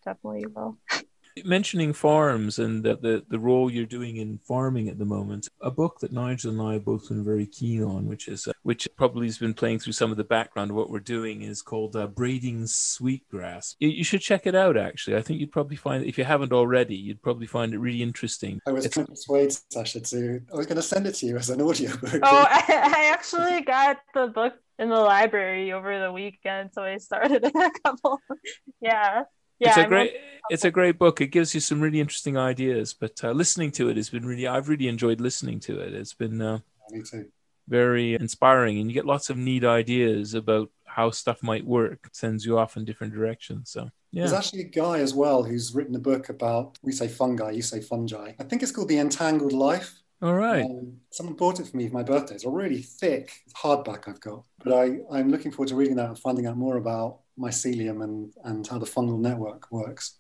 definitely 0.04 0.46
will. 0.48 0.78
mentioning 1.46 1.94
farms 1.94 2.60
and 2.60 2.84
the, 2.84 2.96
the, 2.96 3.24
the 3.30 3.40
role 3.40 3.72
you're 3.72 3.86
doing 3.86 4.18
in 4.18 4.40
farming 4.40 4.90
at 4.90 4.98
the 4.98 5.06
moment, 5.06 5.48
a 5.62 5.72
book 5.72 6.00
that 6.00 6.12
Nigel 6.12 6.52
and 6.52 6.62
I 6.62 6.74
have 6.74 6.86
both 6.86 7.10
been 7.10 7.24
very 7.24 7.46
keen 7.46 7.84
on, 7.84 8.08
which 8.08 8.28
is 8.28 8.48
uh, 8.48 8.54
which 8.64 8.88
probably 8.98 9.28
has 9.28 9.38
been 9.38 9.54
playing 9.54 9.80
through 9.80 9.94
some 9.94 10.12
of 10.12 10.18
the 10.18 10.24
background 10.24 10.72
of 10.72 10.78
what 10.78 10.90
we're 10.90 11.00
doing, 11.00 11.42
is 11.42 11.62
called 11.62 11.96
uh, 11.96 12.08
Braiding 12.08 12.68
Sweetgrass. 12.68 13.76
You, 13.80 13.90
you, 13.90 14.04
should 14.04 14.22
check 14.22 14.48
it 14.48 14.56
out. 14.56 14.78
Actually, 14.78 15.18
I 15.18 15.22
think 15.22 15.40
you'd 15.40 15.52
probably 15.52 15.76
find 15.76 16.06
if 16.06 16.18
you 16.18 16.24
haven't 16.24 16.54
already, 16.54 16.96
you'd 16.96 17.22
probably 17.22 17.48
find 17.48 17.74
it 17.74 17.80
really 17.80 18.02
interesting. 18.02 18.60
I 18.68 18.72
was 18.72 18.86
it's, 18.86 18.94
trying 18.94 19.08
to 19.08 19.12
persuade 19.12 19.56
Sasha 19.72 20.02
to. 20.02 20.42
I 20.54 20.58
was 20.58 20.66
going 20.66 20.78
to 20.78 20.82
send 20.82 21.08
it 21.08 21.16
to 21.16 21.26
you 21.26 21.38
as 21.38 21.50
an 21.50 21.62
audiobook. 21.62 22.22
Oh, 22.24 22.46
I, 22.50 22.64
I 22.68 23.10
actually 23.12 23.62
got 23.62 23.98
the 24.14 24.28
book 24.28 24.54
in 24.78 24.90
the 24.90 25.00
library 25.00 25.74
over 25.74 26.00
the 26.00 26.12
weekend, 26.12 26.72
so 26.74 26.84
I 26.84 26.98
started 26.98 27.44
a 27.44 27.72
couple. 27.84 28.20
yeah 28.82 29.24
yeah, 29.60 29.70
it's 29.70 29.78
a 29.78 29.88
great 29.88 30.14
it's 30.50 30.66
a 30.66 30.72
great 30.72 30.98
book. 30.98 31.22
It 31.22 31.28
gives 31.28 31.54
you 31.54 31.62
some 31.62 31.82
really 31.82 32.00
interesting 32.00 32.38
ideas. 32.38 32.94
But 32.94 33.24
uh, 33.24 33.32
listening 33.32 33.72
to 33.74 33.90
it 33.90 33.98
has 33.98 34.10
been 34.10 34.26
really 34.26 34.48
I've 34.48 34.70
really 34.70 34.88
enjoyed 34.88 35.22
listening 35.22 35.60
to 35.62 35.80
it. 35.80 35.94
It's 35.94 36.14
been 36.14 36.42
uh, 36.42 36.60
me 36.92 37.04
too. 37.04 37.28
very 37.68 38.16
inspiring, 38.16 38.80
and 38.80 38.90
you 38.90 38.94
get 38.94 39.06
lots 39.06 39.30
of 39.30 39.38
neat 39.38 39.64
ideas 39.64 40.34
about 40.34 40.70
how 40.86 41.12
stuff 41.12 41.44
might 41.44 41.66
work 41.66 42.00
it 42.04 42.16
sends 42.16 42.44
you 42.44 42.58
off 42.58 42.76
in 42.76 42.84
different 42.84 43.14
directions 43.14 43.70
so 43.70 43.92
yeah. 44.12 44.24
There's 44.24 44.34
actually 44.34 44.62
a 44.62 44.66
guy 44.66 45.00
as 45.00 45.14
well 45.14 45.44
who's 45.44 45.76
written 45.76 45.96
a 45.96 46.00
book 46.00 46.30
about, 46.30 46.78
we 46.82 46.92
say 46.92 47.08
fungi, 47.08 47.52
you 47.52 47.62
say 47.62 47.80
fungi. 47.80 48.32
I 48.40 48.44
think 48.44 48.64
it's 48.64 48.72
called 48.72 48.90
The 48.90 48.98
Entangled 48.98 49.54
Life. 49.54 50.02
All 50.22 50.34
right. 50.34 50.66
Um, 50.66 50.98
someone 51.12 51.36
bought 51.36 51.60
it 51.60 51.68
for 51.68 51.78
me 51.78 51.88
for 51.88 51.94
my 51.94 52.04
birthday. 52.04 52.36
It's 52.36 52.46
a 52.46 52.50
really 52.50 52.82
thick 52.82 53.32
hardback 53.56 54.08
I've 54.08 54.20
got. 54.20 54.44
But 54.64 54.74
I, 54.74 54.98
I'm 55.12 55.30
looking 55.30 55.52
forward 55.52 55.70
to 55.70 55.76
reading 55.76 55.96
that 55.98 56.10
and 56.10 56.20
finding 56.20 56.48
out 56.48 56.58
more 56.58 56.78
about 56.78 57.20
mycelium 57.40 58.04
and, 58.04 58.34
and 58.44 58.68
how 58.68 58.78
the 58.78 58.86
fungal 58.86 59.20
network 59.20 59.72
works. 59.72 60.20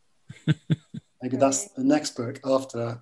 Maybe 1.22 1.38
that's 1.38 1.70
the 1.72 1.84
next 1.84 2.16
book 2.16 2.40
after 2.46 3.02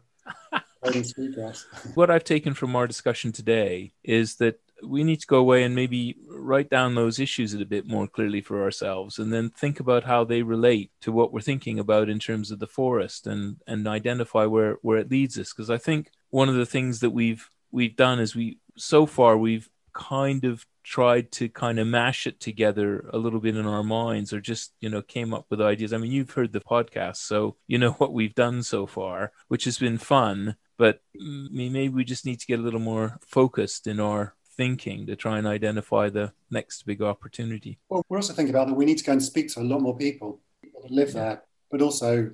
what 1.93 2.09
I've 2.09 2.23
taken 2.23 2.53
from 2.53 2.75
our 2.75 2.87
discussion 2.87 3.31
today 3.31 3.93
is 4.03 4.35
that 4.35 4.59
we 4.83 5.03
need 5.03 5.19
to 5.19 5.27
go 5.27 5.37
away 5.37 5.63
and 5.63 5.73
maybe 5.73 6.15
write 6.27 6.69
down 6.69 6.95
those 6.95 7.19
issues 7.19 7.53
a 7.53 7.65
bit 7.65 7.87
more 7.87 8.07
clearly 8.07 8.41
for 8.41 8.61
ourselves 8.61 9.17
and 9.17 9.33
then 9.33 9.49
think 9.49 9.79
about 9.79 10.03
how 10.03 10.23
they 10.23 10.43
relate 10.43 10.91
to 11.01 11.11
what 11.11 11.33
we're 11.33 11.41
thinking 11.41 11.79
about 11.79 12.09
in 12.09 12.19
terms 12.19 12.51
of 12.51 12.59
the 12.59 12.67
forest 12.67 13.25
and 13.25 13.57
and 13.65 13.87
identify 13.87 14.45
where 14.45 14.77
where 14.83 14.99
it 14.99 15.09
leads 15.09 15.37
us 15.39 15.51
because 15.51 15.71
i 15.71 15.77
think 15.77 16.11
one 16.29 16.47
of 16.47 16.55
the 16.55 16.65
things 16.65 16.99
that 16.99 17.09
we've 17.09 17.49
we've 17.71 17.95
done 17.95 18.19
is 18.19 18.35
we 18.35 18.59
so 18.75 19.05
far 19.05 19.35
we've 19.35 19.67
kind 19.97 20.45
of 20.45 20.63
tried 20.83 21.31
to 21.31 21.49
kind 21.49 21.79
of 21.79 21.87
mash 21.87 22.27
it 22.27 22.39
together 22.39 23.09
a 23.11 23.17
little 23.17 23.39
bit 23.39 23.57
in 23.57 23.65
our 23.65 23.83
minds 23.83 24.31
or 24.31 24.39
just 24.39 24.73
you 24.79 24.89
know 24.89 25.01
came 25.01 25.33
up 25.33 25.45
with 25.49 25.59
ideas 25.59 25.91
i 25.91 25.97
mean 25.97 26.11
you've 26.11 26.31
heard 26.31 26.53
the 26.53 26.61
podcast 26.61 27.17
so 27.17 27.57
you 27.67 27.77
know 27.77 27.91
what 27.97 28.13
we've 28.13 28.35
done 28.35 28.61
so 28.63 28.85
far 28.85 29.31
which 29.47 29.65
has 29.65 29.79
been 29.79 29.97
fun 29.97 30.55
but 30.77 31.01
maybe 31.15 31.89
we 31.89 32.03
just 32.03 32.25
need 32.25 32.39
to 32.39 32.45
get 32.45 32.59
a 32.59 32.61
little 32.61 32.79
more 32.79 33.17
focused 33.25 33.87
in 33.87 33.99
our 33.99 34.35
thinking 34.55 35.07
to 35.07 35.15
try 35.15 35.39
and 35.39 35.47
identify 35.47 36.09
the 36.09 36.33
next 36.49 36.85
big 36.85 37.01
opportunity. 37.01 37.79
Well, 37.89 38.03
we're 38.09 38.17
also 38.17 38.33
thinking 38.33 38.53
about 38.53 38.67
that 38.67 38.73
we 38.73 38.85
need 38.85 38.97
to 38.97 39.03
go 39.03 39.11
and 39.13 39.23
speak 39.23 39.49
to 39.53 39.61
a 39.61 39.61
lot 39.61 39.81
more 39.81 39.95
people, 39.97 40.41
people 40.63 40.81
that 40.81 40.91
live 40.91 41.13
there. 41.13 41.43
But 41.71 41.81
also, 41.81 42.31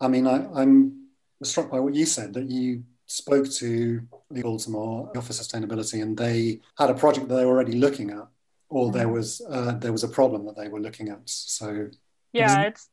I 0.00 0.08
mean, 0.08 0.26
I, 0.26 0.46
I'm 0.54 1.08
struck 1.42 1.70
by 1.70 1.80
what 1.80 1.94
you 1.94 2.06
said 2.06 2.34
that 2.34 2.50
you 2.50 2.84
spoke 3.10 3.50
to 3.50 4.00
the 4.30 4.42
Baltimore 4.42 5.10
Office 5.16 5.40
of 5.40 5.46
Sustainability 5.46 6.00
and 6.00 6.16
they 6.16 6.60
had 6.78 6.90
a 6.90 6.94
project 6.94 7.28
that 7.28 7.34
they 7.34 7.44
were 7.44 7.52
already 7.52 7.72
looking 7.72 8.10
at, 8.10 8.28
or 8.68 8.92
there 8.92 9.06
mm-hmm. 9.06 9.14
was 9.14 9.42
uh, 9.48 9.72
there 9.72 9.92
was 9.92 10.04
a 10.04 10.08
problem 10.08 10.46
that 10.46 10.56
they 10.56 10.68
were 10.68 10.80
looking 10.80 11.08
at. 11.08 11.20
So 11.24 11.88
yeah, 12.32 12.62
it's 12.62 12.88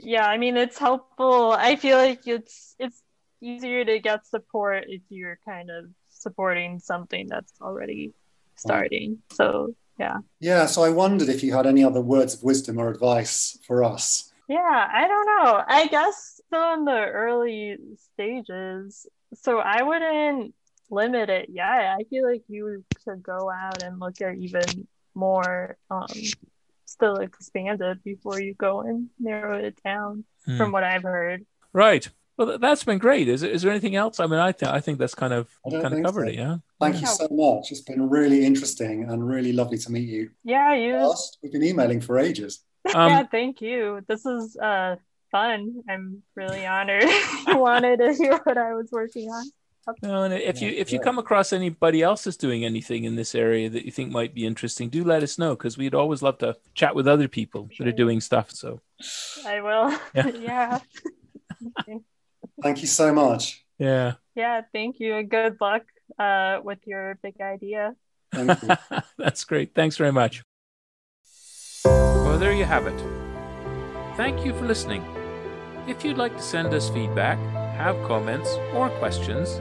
yeah. 0.00 0.26
I 0.26 0.36
mean, 0.36 0.56
it's 0.58 0.78
helpful. 0.78 1.52
I 1.52 1.76
feel 1.76 1.96
like 1.96 2.26
it's 2.26 2.74
it's 2.78 3.02
easier 3.40 3.84
to 3.84 3.98
get 3.98 4.26
support 4.26 4.84
if 4.88 5.02
you're 5.08 5.38
kind 5.44 5.70
of 5.70 5.86
supporting 6.10 6.78
something 6.78 7.26
that's 7.26 7.52
already 7.60 8.12
starting. 8.56 9.18
So 9.32 9.74
yeah. 9.98 10.18
Yeah. 10.38 10.66
So 10.66 10.84
I 10.84 10.90
wondered 10.90 11.30
if 11.30 11.42
you 11.42 11.54
had 11.54 11.66
any 11.66 11.82
other 11.82 12.02
words 12.02 12.34
of 12.34 12.42
wisdom 12.42 12.78
or 12.78 12.90
advice 12.90 13.58
for 13.66 13.82
us. 13.82 14.32
Yeah, 14.48 14.88
I 14.92 15.08
don't 15.08 15.26
know. 15.26 15.62
I 15.66 15.86
guess 15.86 16.40
still 16.46 16.74
in 16.74 16.84
the 16.84 17.06
early 17.06 17.78
stages. 18.12 19.06
So 19.34 19.58
I 19.58 19.82
wouldn't 19.82 20.54
limit 20.90 21.30
it 21.30 21.46
Yeah, 21.48 21.96
I 21.98 22.04
feel 22.04 22.28
like 22.28 22.42
you 22.48 22.84
should 23.02 23.22
go 23.22 23.50
out 23.50 23.82
and 23.82 23.98
look 23.98 24.20
at 24.20 24.36
even 24.36 24.86
more 25.14 25.76
um 25.90 26.06
still 26.84 27.16
expanded 27.16 28.02
before 28.04 28.40
you 28.40 28.54
go 28.54 28.82
and 28.82 29.08
narrow 29.18 29.56
it 29.58 29.78
down 29.82 30.24
hmm. 30.44 30.56
from 30.56 30.72
what 30.72 30.84
I've 30.84 31.02
heard. 31.02 31.44
Right. 31.72 32.08
Well, 32.36 32.58
that's 32.58 32.84
been 32.84 32.98
great. 32.98 33.28
Is, 33.28 33.42
is 33.42 33.62
there 33.62 33.70
anything 33.70 33.96
else? 33.96 34.18
I 34.18 34.26
mean, 34.26 34.38
I 34.38 34.52
think 34.52 34.70
I 34.70 34.80
think 34.80 34.98
that's 34.98 35.14
kind 35.14 35.32
of 35.32 35.48
kind 35.70 35.94
of 35.94 36.02
covered 36.02 36.26
so. 36.26 36.32
it. 36.32 36.34
Yeah. 36.34 36.56
Thank 36.80 37.00
you 37.00 37.06
so 37.06 37.28
much. 37.30 37.70
It's 37.70 37.82
been 37.82 38.08
really 38.08 38.44
interesting 38.44 39.04
and 39.08 39.26
really 39.26 39.52
lovely 39.52 39.78
to 39.78 39.92
meet 39.92 40.08
you. 40.08 40.30
Yeah, 40.44 40.74
you. 40.74 41.14
We've 41.42 41.52
been 41.52 41.64
emailing 41.64 42.00
for 42.00 42.18
ages. 42.18 42.64
Um, 42.96 43.10
yeah, 43.10 43.22
thank 43.30 43.60
you. 43.60 44.00
This 44.08 44.26
is 44.26 44.56
uh, 44.56 44.96
fun. 45.32 45.82
I'm 45.88 46.22
really 46.36 46.64
honored 46.64 47.02
you 47.48 47.58
wanted 47.58 47.98
to 47.98 48.14
hear 48.14 48.38
what 48.44 48.56
I 48.56 48.74
was 48.74 48.90
working 48.92 49.28
on. 49.30 49.44
No, 50.00 50.22
and 50.22 50.32
if 50.32 50.62
you 50.62 50.68
if 50.70 50.92
you 50.92 51.00
come 51.00 51.18
across 51.18 51.52
anybody 51.52 52.02
else 52.02 52.22
that's 52.22 52.36
doing 52.36 52.64
anything 52.64 53.02
in 53.02 53.16
this 53.16 53.34
area 53.34 53.68
that 53.68 53.84
you 53.84 53.90
think 53.90 54.12
might 54.12 54.32
be 54.32 54.46
interesting, 54.46 54.88
do 54.88 55.02
let 55.02 55.24
us 55.24 55.38
know 55.38 55.56
because 55.56 55.76
we'd 55.76 55.94
always 55.94 56.22
love 56.22 56.38
to 56.38 56.56
chat 56.74 56.94
with 56.94 57.08
other 57.08 57.26
people 57.26 57.68
sure. 57.72 57.84
that 57.84 57.92
are 57.92 57.96
doing 57.96 58.20
stuff. 58.20 58.52
So 58.52 58.80
I 59.44 59.60
will. 59.60 59.98
Yeah. 60.14 60.30
yeah. 61.88 61.98
Thank 62.62 62.80
you 62.80 62.86
so 62.86 63.12
much. 63.12 63.64
Yeah. 63.76 64.12
Yeah, 64.36 64.60
thank 64.72 65.00
you. 65.00 65.16
And 65.16 65.28
Good 65.28 65.56
luck 65.60 65.82
uh, 66.16 66.60
with 66.62 66.78
your 66.86 67.18
big 67.20 67.40
idea. 67.40 67.96
That's 69.18 69.44
great. 69.44 69.74
Thanks 69.74 69.96
very 69.96 70.12
much. 70.12 70.44
Well, 71.84 72.38
there 72.38 72.52
you 72.52 72.64
have 72.64 72.86
it. 72.86 72.98
Thank 74.16 74.44
you 74.44 74.54
for 74.54 74.66
listening. 74.66 75.02
If 75.86 76.04
you'd 76.04 76.16
like 76.16 76.36
to 76.36 76.42
send 76.42 76.72
us 76.74 76.88
feedback, 76.88 77.38
have 77.76 78.00
comments, 78.06 78.50
or 78.72 78.88
questions, 78.90 79.60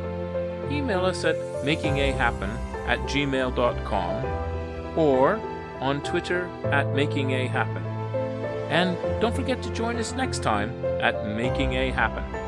email 0.72 1.06
us 1.06 1.26
at 1.26 1.36
makingahappen 1.64 2.50
at 2.88 3.00
gmail.com 3.02 4.98
or 4.98 5.40
on 5.80 6.02
Twitter 6.04 6.46
at 6.66 6.86
makingahappen. 6.88 7.84
And 8.70 8.98
don't 9.20 9.36
forget 9.36 9.62
to 9.64 9.74
join 9.74 9.98
us 9.98 10.14
next 10.14 10.44
time 10.44 10.72
at 11.02 11.26
Making 11.28 11.74
A 11.74 11.90
Happen. 11.90 12.41